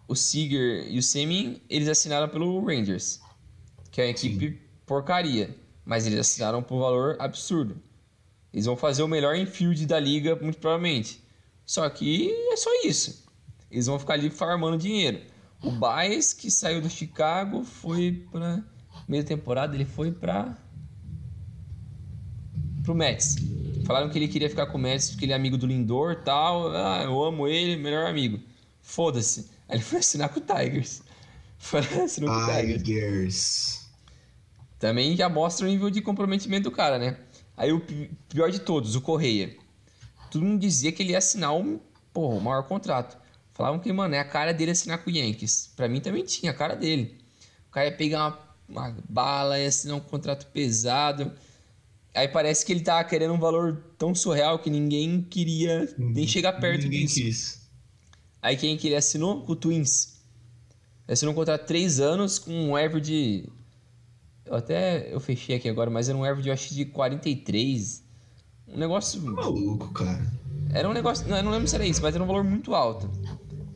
[0.06, 3.20] o Seager e o Semin, eles assinaram pelo Rangers,
[3.90, 4.58] que é uma equipe Sim.
[4.86, 7.76] porcaria, mas eles assinaram por valor absurdo.
[8.52, 11.20] Eles vão fazer o melhor infield da liga, muito provavelmente.
[11.66, 13.24] Só que é só isso.
[13.68, 15.20] Eles vão ficar ali farmando dinheiro.
[15.60, 18.62] O Baez, que saiu do Chicago, foi pra
[19.08, 20.56] meia temporada, ele foi pra.
[22.84, 23.36] Pro Mets.
[23.84, 26.16] Falaram que ele queria ficar com o Mets porque ele é amigo do Lindor e
[26.16, 26.70] tal.
[26.70, 28.38] Ah, eu amo ele, melhor amigo.
[28.80, 29.50] Foda-se.
[29.68, 31.02] Aí ele foi assinar com o Tigers.
[31.58, 32.82] Foi assinar com o Tigers.
[32.82, 33.84] Tigers.
[34.78, 37.16] Também já mostra o nível de comprometimento do cara, né?
[37.56, 37.80] Aí o
[38.28, 39.56] pior de todos, o Correia.
[40.30, 41.78] Todo mundo dizia que ele ia assinar um,
[42.12, 43.16] porra, o maior contrato.
[43.54, 45.72] Falavam que, mano, é a cara dele assinar com o Yankees.
[45.76, 47.16] Pra mim também tinha a cara dele.
[47.68, 48.26] O cara ia pegar
[48.68, 51.32] uma, uma bala, ia assinar um contrato pesado.
[52.14, 56.52] Aí parece que ele tava querendo um valor tão surreal que ninguém queria nem chegar
[56.54, 57.20] perto ninguém disso.
[57.20, 57.70] Quis.
[58.40, 59.42] Aí quem que ele assinou?
[59.42, 60.14] Com o Twins.
[61.08, 63.50] Assinou um contrato de 3 anos com um average
[64.46, 68.02] eu até eu fechei aqui agora, mas era um average, eu acho, de 43.
[68.68, 69.20] Um negócio.
[69.22, 70.30] Maluco, cara.
[70.72, 71.26] Era um negócio.
[71.28, 73.10] Não, eu não lembro se era isso, mas era um valor muito alto.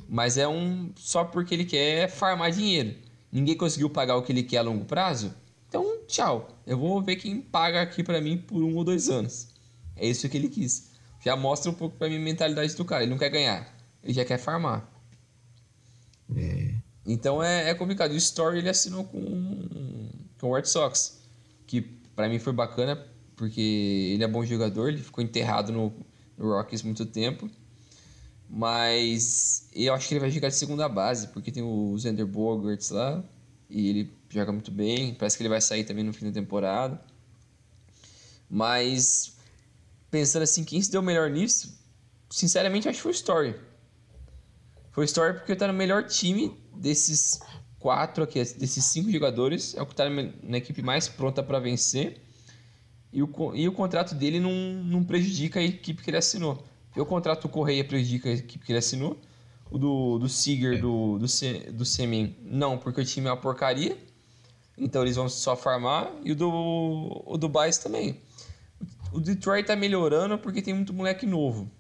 [0.08, 0.92] Mas é um.
[0.96, 2.94] Só porque ele quer farmar dinheiro.
[3.32, 5.34] Ninguém conseguiu pagar o que ele quer a longo prazo.
[5.68, 6.48] Então, tchau.
[6.66, 9.48] Eu vou ver quem paga aqui para mim por um ou dois anos.
[9.96, 10.90] É isso que ele quis.
[11.24, 13.02] Já mostra um pouco pra mim a mentalidade do cara.
[13.02, 13.74] Ele não quer ganhar.
[14.02, 14.88] Ele já quer farmar.
[16.34, 16.74] É.
[17.04, 18.12] Então é, é complicado.
[18.12, 20.08] O Story ele assinou com
[20.38, 21.20] com o Red Sox,
[21.66, 21.80] que
[22.14, 23.04] para mim foi bacana
[23.36, 23.60] porque
[24.14, 25.92] ele é bom jogador, ele ficou enterrado no,
[26.36, 27.48] no Rockies muito tempo.
[28.50, 32.90] Mas eu acho que ele vai jogar de segunda base, porque tem o Zander Bogarts
[32.90, 33.22] lá,
[33.68, 35.14] e ele joga muito bem.
[35.14, 37.00] Parece que ele vai sair também no fim da temporada.
[38.48, 39.36] Mas
[40.10, 41.78] pensando assim, quem se deu melhor nisso,
[42.30, 43.54] sinceramente acho que foi o Story.
[44.90, 47.40] Foi o Story porque tá no melhor time desses
[47.78, 52.20] quatro aqui, desses cinco jogadores, é o que está na equipe mais pronta para vencer.
[53.12, 54.52] E o, e o contrato dele não,
[54.84, 56.62] não prejudica a equipe que ele assinou.
[56.96, 59.18] O contrato do Correia prejudica a equipe que ele assinou.
[59.70, 61.26] O do, do Seager, do, do,
[61.72, 63.96] do Semin, não, porque o time é uma porcaria.
[64.76, 66.10] Então eles vão só farmar.
[66.24, 68.20] E o do, o do Baez também.
[69.12, 71.70] O Detroit tá melhorando porque tem muito moleque novo.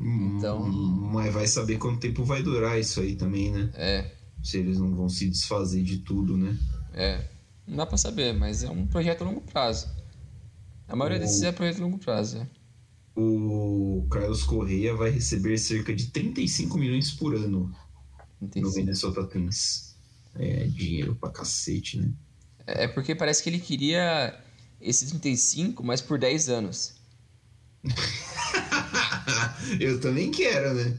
[0.00, 0.60] Então.
[0.60, 3.70] Mas vai saber quanto tempo vai durar isso aí também, né?
[3.74, 6.56] É se eles não vão se desfazer de tudo, né?
[6.94, 7.24] É,
[7.66, 9.88] não dá para saber, mas é um projeto a longo prazo.
[10.86, 11.20] A maioria o...
[11.20, 12.38] desses é projeto a longo prazo.
[12.38, 12.46] É.
[13.20, 17.74] O Carlos Correia vai receber cerca de 35 milhões por ano
[18.38, 18.68] 35.
[18.68, 19.96] no Minnesota Twins.
[20.36, 22.12] É dinheiro pra cacete, né?
[22.64, 24.38] É porque parece que ele queria
[24.80, 26.94] esse 35, mas por 10 anos.
[29.80, 30.96] Eu também quero, né?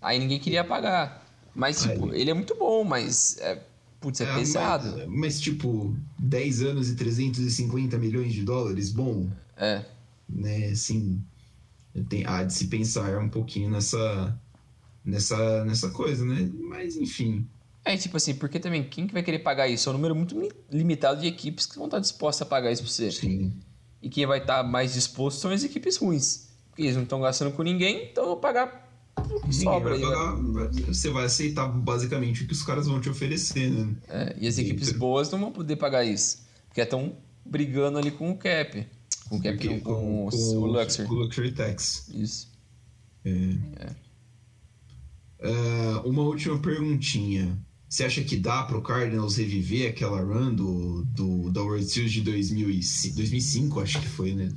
[0.00, 1.26] Aí ninguém queria pagar.
[1.54, 3.36] Mas, tipo, ele é muito bom, mas.
[3.38, 3.62] É,
[4.00, 4.96] putz, é, é pesado.
[4.96, 9.30] Mas, mas, tipo, 10 anos e 350 milhões de dólares, bom.
[9.58, 9.84] É.
[10.26, 11.22] Né, assim.
[12.08, 14.38] Tem, há de se pensar um pouquinho nessa.
[15.02, 16.50] Nessa, nessa coisa, né?
[16.68, 17.46] Mas, enfim.
[17.84, 19.88] É, tipo assim, porque também quem que vai querer pagar isso?
[19.88, 20.36] É um número muito
[20.70, 23.10] limitado de equipes que vão estar dispostas a pagar isso pra você.
[23.10, 23.52] Sim.
[24.02, 26.48] E quem vai estar mais disposto são as equipes ruins.
[26.68, 28.90] Porque eles não estão gastando com ninguém, então eu vou pagar
[29.50, 30.00] sobra aí.
[30.00, 30.70] Né?
[30.86, 33.94] Você vai aceitar basicamente o que os caras vão te oferecer, né?
[34.08, 36.42] É, e as equipes boas não vão poder pagar isso.
[36.68, 38.86] Porque estão brigando ali com o cap.
[39.30, 41.08] Com o cap, com, com, com, o, Luxury.
[41.08, 42.08] Com o Luxury Tax.
[42.12, 42.50] Isso.
[43.24, 43.30] É.
[45.38, 45.48] É.
[45.48, 47.56] Uh, uma última perguntinha.
[47.88, 52.22] Você acha que dá pro Cardinals reviver aquela run do, do, da World Series de
[52.22, 54.52] 2005, 2005, acho que foi, né?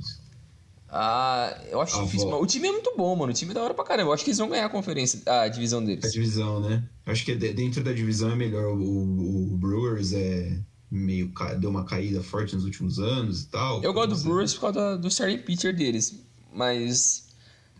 [0.88, 2.28] Ah, eu acho difícil.
[2.28, 3.30] O time é muito bom, mano.
[3.30, 4.10] O time é da hora pra caramba.
[4.10, 6.04] Eu acho que eles vão ganhar a conferência, a divisão deles.
[6.04, 6.82] A divisão, né?
[7.06, 8.76] Acho que dentro da divisão é melhor.
[8.76, 10.58] O, o Brewers é
[10.94, 13.82] meio deu uma caída forte nos últimos anos e tal.
[13.82, 16.22] Eu gosto do Brewers por causa do starting pitcher deles,
[16.52, 17.28] mas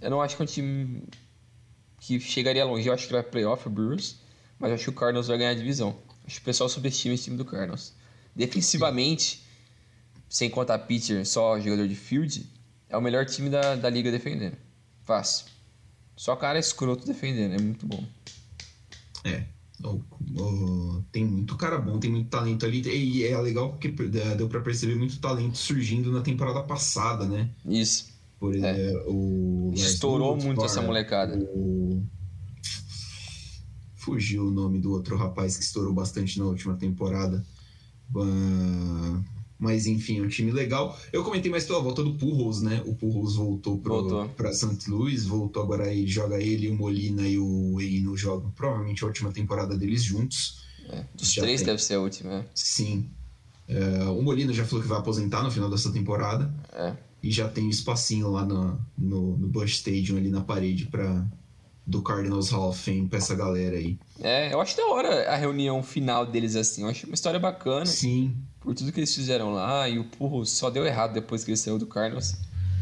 [0.01, 1.03] eu não acho que é um time
[2.01, 2.87] que chegaria longe.
[2.87, 4.17] Eu acho que vai playoff o Brewers,
[4.59, 5.97] mas eu acho que o Cardinals vai ganhar a divisão.
[6.27, 7.95] Acho que o pessoal subestima esse time do Cardinals.
[8.35, 9.43] Defensivamente,
[10.29, 12.47] sem contar pitcher, só jogador de field,
[12.89, 14.57] é o melhor time da, da liga defendendo.
[15.03, 15.47] Fácil.
[16.17, 18.05] Só cara escroto defendendo, é muito bom.
[19.25, 19.45] É.
[19.83, 20.01] O,
[20.41, 22.81] o, tem muito cara bom, tem muito talento ali.
[22.87, 27.51] E é legal porque deu para perceber muito talento surgindo na temporada passada, né?
[27.67, 28.13] Isso.
[28.39, 28.93] Por é.
[29.07, 29.73] o.
[29.75, 31.37] Estourou muito essa molecada.
[31.39, 32.03] O...
[33.97, 37.45] Fugiu o nome do outro rapaz que estourou bastante na última temporada.
[38.15, 39.34] Uh...
[39.59, 40.99] Mas enfim, é um time legal.
[41.13, 42.83] Eu comentei mais pela volta do Purros, né?
[42.87, 43.81] O Purros voltou,
[44.37, 44.91] pra St.
[44.91, 49.33] Louis, voltou agora aí, joga ele, o Molina e o Eino jogam provavelmente a última
[49.33, 50.65] temporada deles juntos.
[50.89, 51.67] É, dos Já três tem.
[51.67, 52.47] deve ser a última, né?
[52.55, 53.09] Sim.
[53.67, 56.53] É, o Molina já falou que vai aposentar no final dessa temporada.
[56.73, 56.95] É.
[57.23, 61.27] E já tem um espacinho lá no, no, no Busch Stadium, ali na parede, pra,
[61.87, 63.99] do Cardinals Hall of Fame pra essa galera aí.
[64.21, 66.83] É, eu acho da hora a reunião final deles assim.
[66.83, 67.87] Eu acho uma história bacana.
[67.87, 68.37] Sim.
[68.65, 69.89] Por tudo que eles fizeram lá.
[69.89, 72.35] E o Purro só deu errado depois que ele saiu do Cardinals.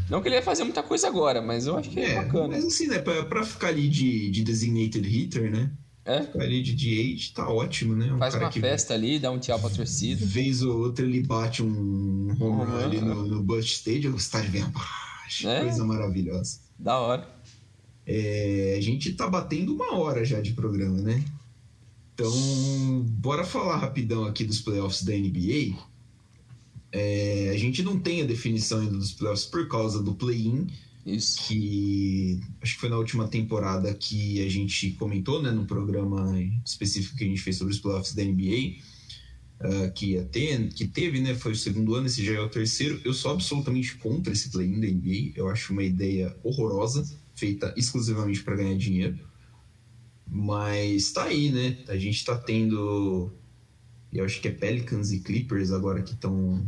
[0.09, 2.47] Não que ele ia fazer muita coisa agora, mas eu acho que é, É, bacana.
[2.49, 2.99] mas assim, né?
[2.99, 5.69] Pra, pra ficar ali de, de designated hitter, né?
[6.05, 8.11] É, Ficar ali de DH tá ótimo, né?
[8.11, 10.25] Um faz uma festa ali, dá um tchau pra torcida.
[10.25, 12.77] vez ou outra ele bate um home run Uhum.
[12.83, 15.47] ali no, no Busch Stadium, o estádio vem abaixo.
[15.47, 15.61] É.
[15.61, 16.59] Coisa maravilhosa.
[16.77, 17.25] Da hora.
[18.05, 21.23] É, a gente tá batendo uma hora já de programa, né?
[22.13, 25.75] Então, bora falar rapidão aqui dos playoffs da NBA.
[26.91, 30.67] É, a gente não tem a definição ainda dos playoffs por causa do play-in,
[31.03, 31.47] Isso.
[31.47, 37.17] que acho que foi na última temporada que a gente comentou, né, no programa específico
[37.17, 38.75] que a gente fez sobre os playoffs da NBA,
[39.59, 42.49] ah, que ia ter, que teve, né, foi o segundo ano, esse já é o
[42.49, 43.01] terceiro.
[43.03, 47.03] Eu sou absolutamente contra esse play-in da NBA, eu acho uma ideia horrorosa,
[47.33, 49.17] feita exclusivamente para ganhar dinheiro.
[50.27, 51.77] Mas tá aí, né?
[51.87, 53.31] A gente tá tendo.
[54.11, 56.63] Eu acho que é Pelicans e Clippers agora que estão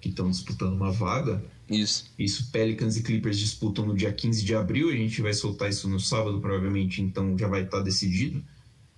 [0.00, 1.42] que estão disputando uma vaga.
[1.68, 2.10] Isso.
[2.18, 4.90] Isso, Pelicans e Clippers disputam no dia 15 de abril.
[4.90, 8.42] A gente vai soltar isso no sábado, provavelmente, então já vai estar decidido.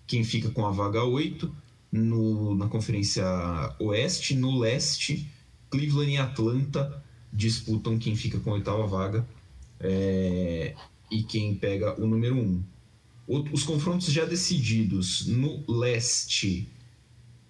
[0.07, 1.53] Quem fica com a vaga 8
[1.91, 3.25] no, na Conferência
[3.79, 5.29] Oeste, no leste,
[5.69, 7.03] Cleveland e Atlanta
[7.33, 9.27] disputam quem fica com a oitava vaga
[9.79, 10.75] é,
[11.11, 12.63] e quem pega o número 1.
[13.53, 16.69] Os confrontos já decididos no leste.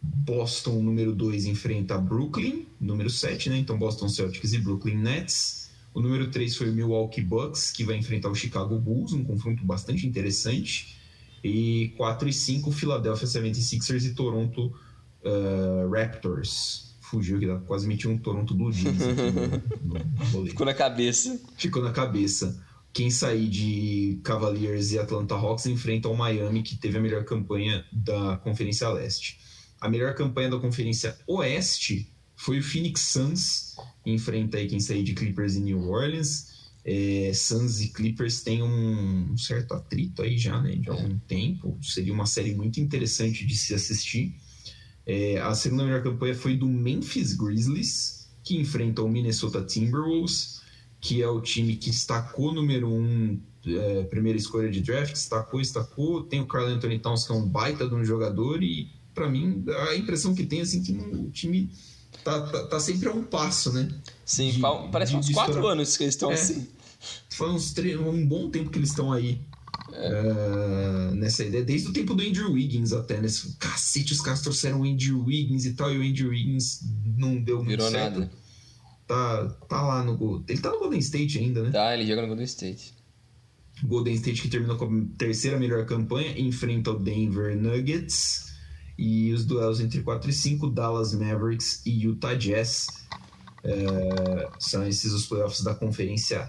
[0.03, 3.59] Boston, número 2, enfrenta Brooklyn, número 7, né?
[3.59, 5.71] Então Boston Celtics e Brooklyn Nets.
[5.93, 9.65] O número 3 foi o Milwaukee Bucks, que vai enfrentar o Chicago Bulls, um confronto
[9.65, 10.97] bastante interessante.
[11.43, 14.73] E 4 e 5, Philadelphia 76ers e Toronto
[15.25, 16.95] eh, Raptors.
[17.01, 19.23] Fugiu que quase meti um Toronto Blue Jays aqui
[19.83, 21.41] no, no Ficou na cabeça.
[21.57, 22.63] ficou na cabeça.
[22.93, 27.85] Quem sair de Cavaliers e Atlanta Hawks enfrenta o Miami, que teve a melhor campanha
[27.93, 29.39] da Conferência Leste.
[29.81, 35.15] A melhor campanha da Conferência Oeste foi o Phoenix Suns, enfrenta aí quem sair de
[35.15, 36.71] Clippers e New Orleans.
[36.85, 41.79] É, Suns e Clippers têm um certo atrito aí já, né, de algum tempo.
[41.83, 44.35] Seria uma série muito interessante de se assistir.
[45.07, 50.60] É, a segunda melhor campanha foi do Memphis Grizzlies, que enfrenta o Minnesota Timberwolves,
[51.01, 56.23] que é o time que destacou número um, é, primeira escolha de draft, destacou, destacou.
[56.25, 59.65] Tem o Carl Anthony Towns, que é um baita de um jogador, e para mim
[59.91, 61.71] a impressão que tem assim que o time
[62.25, 63.89] tá, tá, tá sempre a um passo, né?
[64.25, 64.61] Sim, De-
[64.93, 65.73] parece de- uns de quatro estourar.
[65.73, 66.35] anos que eles estão É.
[66.35, 66.67] assim.
[67.31, 69.41] Faz uns um bom tempo que eles estão aí.
[69.93, 73.27] é, nessa ideia, desde o tempo do Andrew Wiggins até, né?
[73.59, 76.81] Cacete, os caras trouxeram o Andrew Wiggins e tal, e o Andrew Wiggins
[77.17, 78.21] não deu muito Virou certo.
[78.21, 78.33] nada.
[79.11, 80.45] Tá, tá lá no.
[80.47, 81.73] Ele tá no Golden State ainda, né?
[81.73, 82.95] Tá, ele joga no Golden State.
[83.83, 88.55] Golden State que terminou com a terceira melhor campanha, enfrenta o Denver Nuggets
[88.97, 92.87] e os duelos entre 4 e 5, Dallas Mavericks e Utah Jazz.
[93.65, 96.49] É, são esses os playoffs da Conferência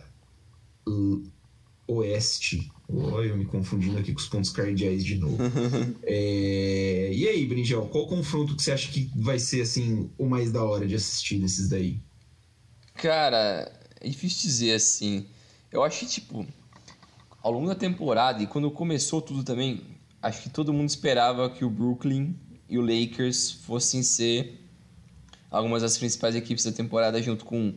[1.88, 2.72] Oeste.
[2.88, 5.38] Olha, eu me confundindo aqui com os pontos cardeais de novo.
[6.04, 10.52] É, e aí, Brinjel, qual confronto que você acha que vai ser assim o mais
[10.52, 12.00] da hora de assistir desses daí?
[13.02, 15.26] Cara, é difícil dizer assim.
[15.72, 16.46] Eu acho que, tipo,
[17.42, 19.82] ao longo da temporada e quando começou tudo também,
[20.22, 22.36] acho que todo mundo esperava que o Brooklyn
[22.70, 24.60] e o Lakers fossem ser
[25.50, 27.74] algumas das principais equipes da temporada junto com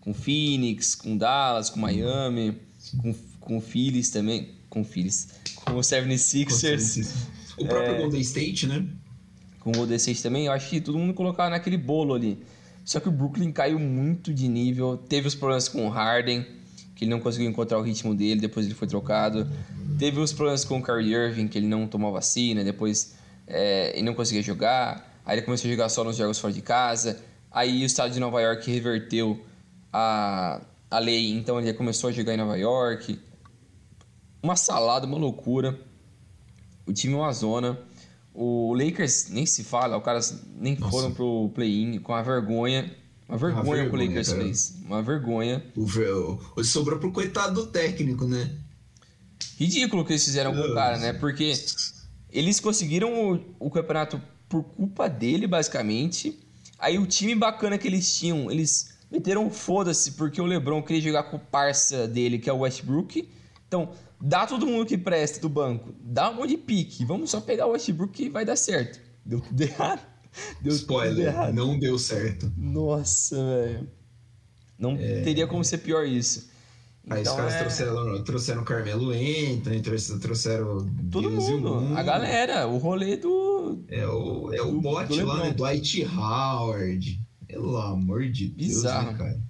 [0.00, 2.56] com Phoenix, com Dallas, com Miami,
[3.02, 7.12] com, com o Phillies também, com o Phillies, com o 76ers,
[7.58, 7.98] O próprio É.
[8.02, 8.86] Golden State, né?
[9.58, 12.38] com o Golden State também, eu acho que todo mundo colocava naquele bolo ali.
[12.86, 16.46] Só que o Brooklyn caiu muito de nível, teve os problemas com o Harden,
[16.94, 19.44] que ele não conseguiu encontrar o ritmo dele, depois ele foi trocado.
[19.98, 24.04] Teve os problemas com o Kyrie Irving, que ele não tomou vacina, depois é, ele
[24.04, 25.20] não conseguia jogar.
[25.26, 27.20] Aí ele começou a jogar só nos jogos fora de casa.
[27.50, 29.44] Aí o estado de Nova York reverteu
[29.92, 33.18] a, a lei, então ele começou a jogar em Nova York.
[34.40, 35.76] Uma salada, uma loucura.
[36.86, 37.76] O time é uma zona.
[38.38, 40.90] O Lakers nem se fala, os caras nem Nossa.
[40.92, 42.94] foram pro play-in com a vergonha.
[43.28, 44.42] Uma vergonha, que o Lakers cara.
[44.42, 44.74] fez.
[44.84, 45.64] Uma vergonha.
[45.74, 48.50] O, o, o- sobrou pro coitado do técnico, né?
[49.58, 51.12] Ridículo que eles fizeram com o cara, né?
[51.14, 51.52] Porque
[52.30, 56.38] eles conseguiram o, o campeonato por culpa dele, basicamente.
[56.78, 61.24] Aí o time bacana que eles tinham, eles meteram foda-se porque o LeBron queria jogar
[61.24, 63.28] com o parça dele, que é o Westbrook.
[63.66, 63.90] Então,
[64.20, 67.66] dá todo mundo que presta do banco, dá um monte de pique, vamos só pegar
[67.66, 69.00] o Westbrook que vai dar certo.
[69.24, 70.00] Deu tudo errado.
[70.60, 71.54] Deu Spoiler, tudo errado.
[71.54, 72.52] não deu certo.
[72.56, 73.88] Nossa, velho.
[74.78, 75.22] Não é...
[75.22, 76.48] teria como ser pior isso.
[77.08, 77.58] Aí então, os caras é...
[77.60, 79.80] trouxeram, trouxeram Carmelo Anthony,
[80.20, 80.86] trouxeram.
[81.10, 81.96] Todo mundo.
[81.96, 83.84] A galera, o rolê do.
[83.88, 85.52] É o, é o do, bot do lá, né?
[85.52, 87.20] Dwight Howard.
[87.46, 89.06] Pelo amor de Bizarro.
[89.06, 89.40] Deus, né, cara?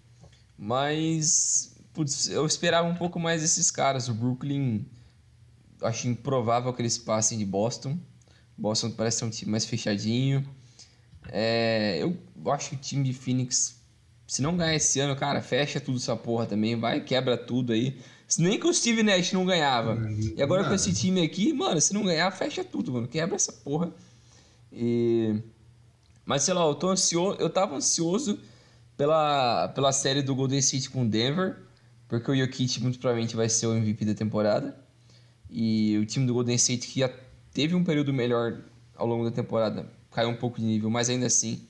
[0.58, 1.74] Mas.
[1.96, 4.08] Putz, eu esperava um pouco mais desses caras.
[4.08, 4.86] O Brooklyn.
[5.82, 7.98] Acho improvável que eles passem de Boston.
[8.56, 10.48] Boston parece ser um time mais fechadinho.
[11.28, 12.16] É, eu
[12.52, 13.76] acho que o time de Phoenix
[14.26, 17.96] se não ganhar esse ano, cara, fecha tudo essa porra também, vai, quebra tudo aí.
[18.38, 19.96] Nem que o Steve Nash não ganhava.
[20.36, 23.06] E agora com esse time aqui, mano, se não ganhar, fecha tudo, mano.
[23.06, 23.92] Quebra essa porra.
[24.72, 25.40] E...
[26.24, 27.38] Mas sei lá, eu tô ansioso.
[27.38, 28.40] Eu tava ansioso
[28.96, 31.56] pela, pela série do Golden State com Denver.
[32.08, 34.76] Porque o Jokic muito provavelmente vai ser o MVP da temporada.
[35.50, 37.10] E o time do Golden State que já
[37.52, 38.60] teve um período melhor
[38.94, 41.66] ao longo da temporada caiu um pouco de nível, mas ainda assim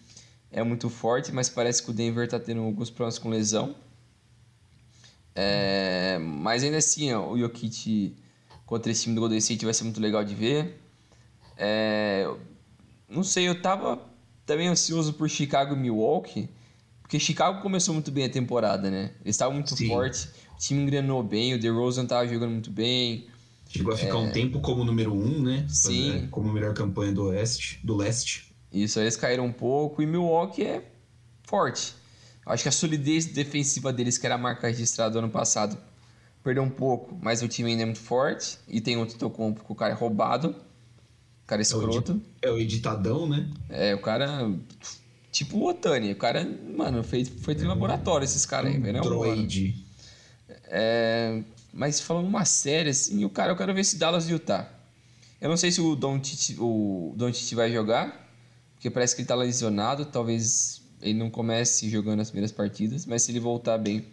[0.51, 3.75] é muito forte, mas parece que o Denver está tendo alguns problemas com lesão.
[5.35, 8.17] É, mas ainda assim, ó, o Jokic
[8.65, 10.81] contra esse time do Golden State vai ser muito legal de ver.
[11.59, 12.33] É,
[13.09, 14.01] não sei, eu tava
[14.47, 16.49] também ansioso por Chicago e Milwaukee,
[17.07, 19.13] porque Chicago começou muito bem a temporada, né?
[19.25, 19.87] Eles estavam muito Sim.
[19.87, 20.25] fortes,
[20.57, 23.29] o time engrenou bem, o DeRozan tava jogando muito bem.
[23.69, 24.17] Chegou a ficar é...
[24.17, 25.65] um tempo como número um, né?
[25.69, 26.27] Sim.
[26.33, 28.53] Como melhor campanha do Oeste, do Leste.
[28.73, 30.91] Isso, eles caíram um pouco e Milwaukee é
[31.45, 31.95] forte.
[32.45, 35.79] Acho que a solidez defensiva deles, que era a marca registrada do ano passado,
[36.43, 38.59] perdeu um pouco, mas o time ainda é muito forte.
[38.67, 40.49] E tem outro Tocompo com o cara é roubado.
[40.49, 42.21] O cara é escroto.
[42.43, 43.49] É o editadão, né?
[43.69, 44.51] É, o cara.
[45.37, 46.13] Tipo o Otani.
[46.13, 49.03] O cara, mano, fez, foi de é laboratório esses caras aí, velho.
[49.03, 49.87] Droid.
[50.65, 51.43] É,
[51.75, 54.67] mas falando uma série, assim, o cara, eu quero ver se Dallas e Utah.
[55.39, 58.27] Eu não sei se o Don Titi, o Don Titi vai jogar,
[58.73, 63.21] porque parece que ele está lesionado, talvez ele não comece jogando as primeiras partidas, mas
[63.21, 64.07] se ele voltar bem,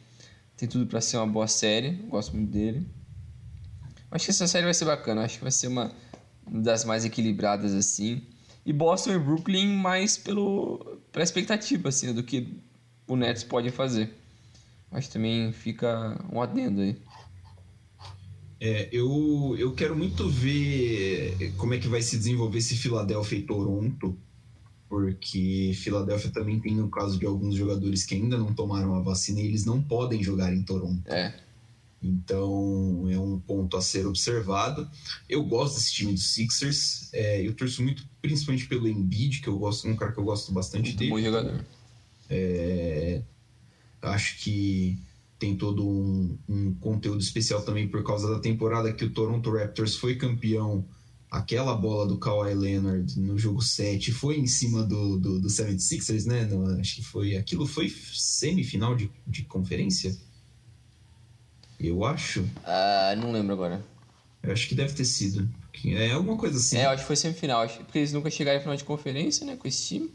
[0.58, 1.92] tem tudo para ser uma boa série.
[2.10, 2.86] Gosto muito dele.
[4.12, 5.90] Acho que essa série vai ser bacana, acho que vai ser uma
[6.46, 8.24] das mais equilibradas assim.
[8.66, 12.48] E Boston e Brooklyn mais pelo pela expectativa assim do que
[13.08, 14.14] o Nets pode fazer.
[14.92, 16.96] Que também fica um adendo aí.
[18.60, 23.42] É, eu, eu quero muito ver como é que vai se desenvolver esse Philadelphia e
[23.42, 24.18] Toronto
[24.94, 29.40] porque Filadélfia também tem o caso de alguns jogadores que ainda não tomaram a vacina
[29.40, 31.02] e eles não podem jogar em Toronto.
[31.08, 31.34] É.
[32.00, 33.03] Então
[33.74, 34.88] ponto a ser observado.
[35.28, 37.10] Eu gosto desse time dos Sixers.
[37.12, 40.52] É, eu torço muito, principalmente pelo Embiid, que eu gosto, um cara que eu gosto
[40.52, 41.12] bastante muito dele.
[41.12, 41.66] Bom jogador.
[42.30, 43.22] É,
[44.02, 44.98] acho que
[45.40, 49.96] tem todo um, um conteúdo especial também por causa da temporada que o Toronto Raptors
[49.96, 50.86] foi campeão
[51.30, 56.26] aquela bola do Kawhi Leonard no jogo 7 foi em cima do, do, do 76ers,
[56.26, 56.46] né?
[56.46, 57.36] No, acho que foi.
[57.36, 60.16] Aquilo foi semifinal de, de conferência?
[61.84, 62.48] Eu acho.
[62.64, 63.86] Ah, não lembro agora.
[64.42, 65.50] Eu acho que deve ter sido.
[65.86, 66.78] É alguma coisa assim.
[66.78, 67.68] É, eu acho que foi semifinal.
[67.68, 69.58] Porque eles nunca chegaram em final de conferência, né?
[69.58, 70.10] Com esse time.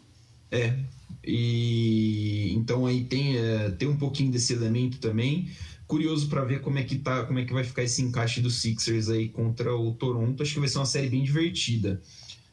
[0.51, 0.79] É.
[1.23, 5.51] E então aí tem, é, tem um pouquinho desse elemento também
[5.87, 8.61] curioso para ver como é que tá, como é que vai ficar esse encaixe dos
[8.61, 10.43] Sixers aí contra o Toronto.
[10.43, 12.01] Acho que vai ser uma série bem divertida.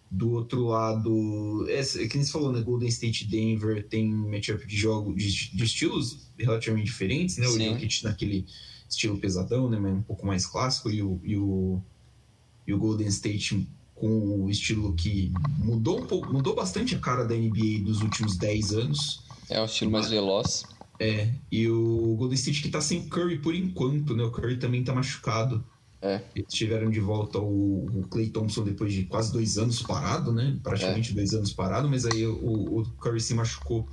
[0.10, 2.62] Do outro lado, é, é que nem você falou, né?
[2.62, 7.48] Golden State Denver tem matchup de jogo de, de estilos relativamente diferentes, né?
[7.48, 8.46] O Jokic naquele
[8.90, 9.78] estilo pesadão, né?
[9.80, 11.82] Mas um pouco mais clássico e o, e o,
[12.68, 17.24] e o Golden State com o estilo que mudou um pouco, mudou bastante a cara
[17.24, 19.24] da NBA dos últimos 10 anos.
[19.50, 20.66] É um estilo mais veloz.
[21.00, 24.24] É, e o Golden State que tá sem Curry por enquanto, né?
[24.24, 25.64] O Curry também tá machucado.
[26.02, 26.22] É.
[26.36, 30.58] Eles tiveram de volta o, o Clay Thompson depois de quase dois anos parado, né?
[30.62, 31.16] Praticamente é.
[31.16, 33.88] dois anos parado, mas aí o, o, Curry se machucou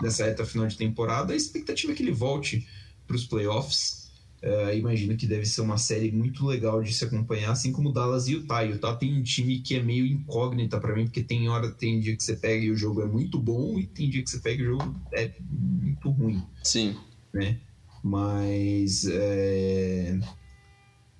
[0.00, 1.32] nessa reta final de temporada.
[1.32, 2.66] A expectativa é que ele volte
[3.06, 4.05] para os playoffs.
[4.42, 8.28] Uh, imagino que deve ser uma série muito legal de se acompanhar, assim como Dallas
[8.28, 8.62] e Utah.
[8.62, 12.14] Utah tem um time que é meio incógnita para mim, porque tem hora, tem dia
[12.14, 14.62] que você pega e o jogo é muito bom, e tem dia que você pega
[14.62, 16.42] e o jogo é muito ruim.
[16.62, 16.96] Sim.
[17.32, 17.58] Né?
[18.02, 19.06] Mas.
[19.10, 20.18] É...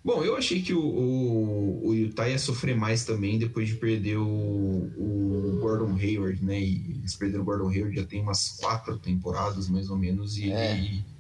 [0.05, 4.19] Bom, eu achei que o, o, o, Utah ia sofrer mais também depois de perder
[4.19, 6.61] o, o Gordon Hayward, né?
[6.61, 10.53] E eles perderam o Gordon Hayward já tem umas quatro temporadas, mais ou menos, e.
[10.53, 10.79] É.
[10.79, 11.16] e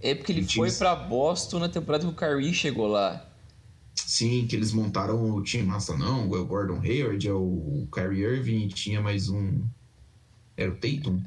[0.00, 3.26] é porque ele foi para Boston na temporada que o Kyrie chegou lá.
[3.94, 5.64] Sim, que eles montaram o time.
[5.64, 9.62] Nossa, não, é o Gordon Hayward, é o Kyrie Irving e tinha mais um.
[10.56, 11.22] Era o Tatum?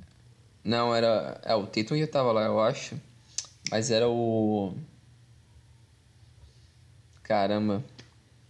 [0.63, 1.39] Não, era.
[1.43, 2.99] É, o Tatum já tava lá, eu acho.
[3.69, 4.75] Mas era o.
[7.21, 7.83] Caramba.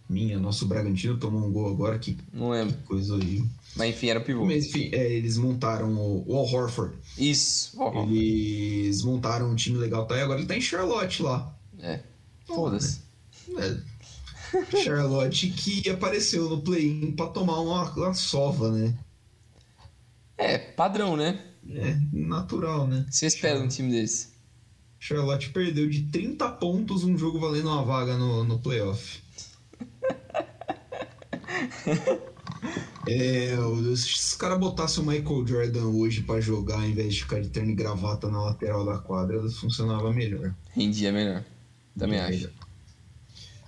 [0.08, 2.74] Minha, nosso Bragantino tomou um gol agora, que, Não lembro.
[2.76, 3.46] que coisa horrível.
[3.74, 4.44] Mas enfim, era o pivô.
[4.44, 6.94] Mas enfim, é, eles montaram o, o Al Horford.
[7.18, 7.72] Isso.
[7.80, 8.08] Ó, ó.
[8.08, 10.16] Eles montaram um time legal, tá?
[10.16, 11.56] E agora ele tá em Charlotte lá.
[11.80, 12.00] É.
[12.46, 13.00] Foda-se.
[13.56, 13.76] É.
[14.84, 18.94] Charlotte que apareceu no play-in pra tomar uma, uma sova, né?
[20.36, 21.40] É, padrão, né?
[21.68, 23.06] É natural, né?
[23.10, 24.28] Você espera um time desse.
[24.98, 29.23] Charlotte perdeu de 30 pontos um jogo valendo uma vaga no, no playoff.
[33.06, 33.54] É,
[33.96, 37.50] se os caras botassem o Michael Jordan hoje pra jogar, ao invés de ficar de
[37.50, 40.54] terno e gravata na lateral da quadra, funcionava melhor.
[40.70, 41.44] Rendia melhor.
[41.96, 42.36] Também Bem acho.
[42.38, 42.52] melhor.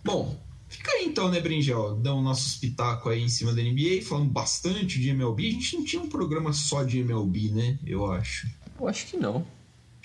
[0.03, 1.97] Bom, fica aí então, né, Brinjel?
[1.97, 5.49] Dão o nosso espetáculo aí em cima da NBA, falando bastante de MLB.
[5.49, 7.79] A gente não tinha um programa só de MLB, né?
[7.87, 8.49] Eu acho.
[8.81, 9.47] Eu acho que não.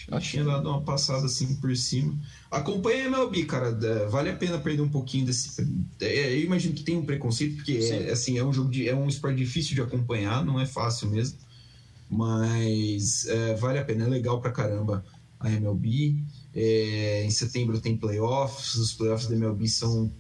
[0.10, 2.18] Eu tinha dado uma passada assim por cima.
[2.50, 3.78] Acompanha a MLB, cara.
[3.82, 5.62] é, Vale a pena perder um pouquinho desse.
[6.00, 8.88] é, Eu imagino que tem um preconceito, porque é, assim, é um jogo de.
[8.88, 11.38] é um esporte difícil de acompanhar, não é fácil mesmo.
[12.10, 15.04] Mas é, vale a pena, é legal pra caramba
[15.40, 16.18] a MLB.
[16.54, 20.12] É, em setembro tem playoffs, os playoffs da MLB são.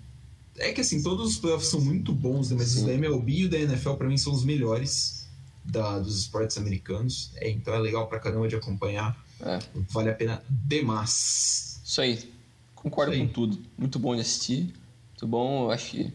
[0.57, 2.57] É que assim, todos os playoffs são muito bons, né?
[2.59, 2.85] mas os Sim.
[2.85, 5.27] da MLB e o da NFL pra mim são os melhores
[5.65, 7.31] da, dos esportes americanos.
[7.35, 9.17] É, então é legal pra caramba de acompanhar.
[9.43, 9.59] É.
[9.89, 11.81] Vale a pena demais.
[11.83, 12.31] Isso aí.
[12.75, 13.27] Concordo Isso aí.
[13.27, 13.59] com tudo.
[13.77, 14.73] Muito bom de assistir.
[15.09, 16.13] Muito bom, eu acho que.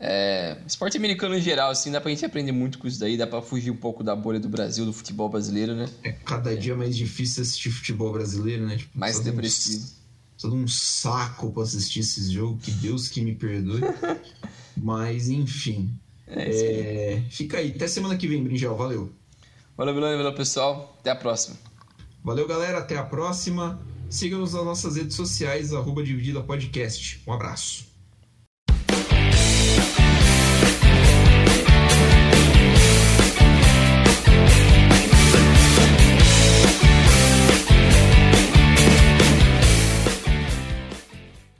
[0.00, 3.26] É, esporte americano em geral, assim, dá pra gente aprender muito com isso daí, dá
[3.26, 5.88] pra fugir um pouco da bolha do Brasil, do futebol brasileiro, né?
[6.04, 8.76] É cada dia mais difícil assistir futebol brasileiro, né?
[8.76, 9.88] Tipo, Mais todo um- depressivo.
[10.40, 13.80] todo um saco pra assistir esses jogos, que Deus que me perdoe.
[14.76, 15.90] Mas, enfim.
[16.28, 16.70] É isso aí.
[16.80, 17.72] É, fica aí.
[17.74, 18.76] Até semana que vem, Brinjel.
[18.76, 19.12] Valeu.
[19.76, 20.96] Valeu, valeu, valeu, pessoal.
[21.00, 21.56] Até a próxima.
[22.22, 22.78] Valeu, galera.
[22.78, 23.80] Até a próxima.
[24.10, 27.22] Siga-nos nas nossas redes sociais, arroba Dividida Podcast.
[27.26, 27.87] Um abraço.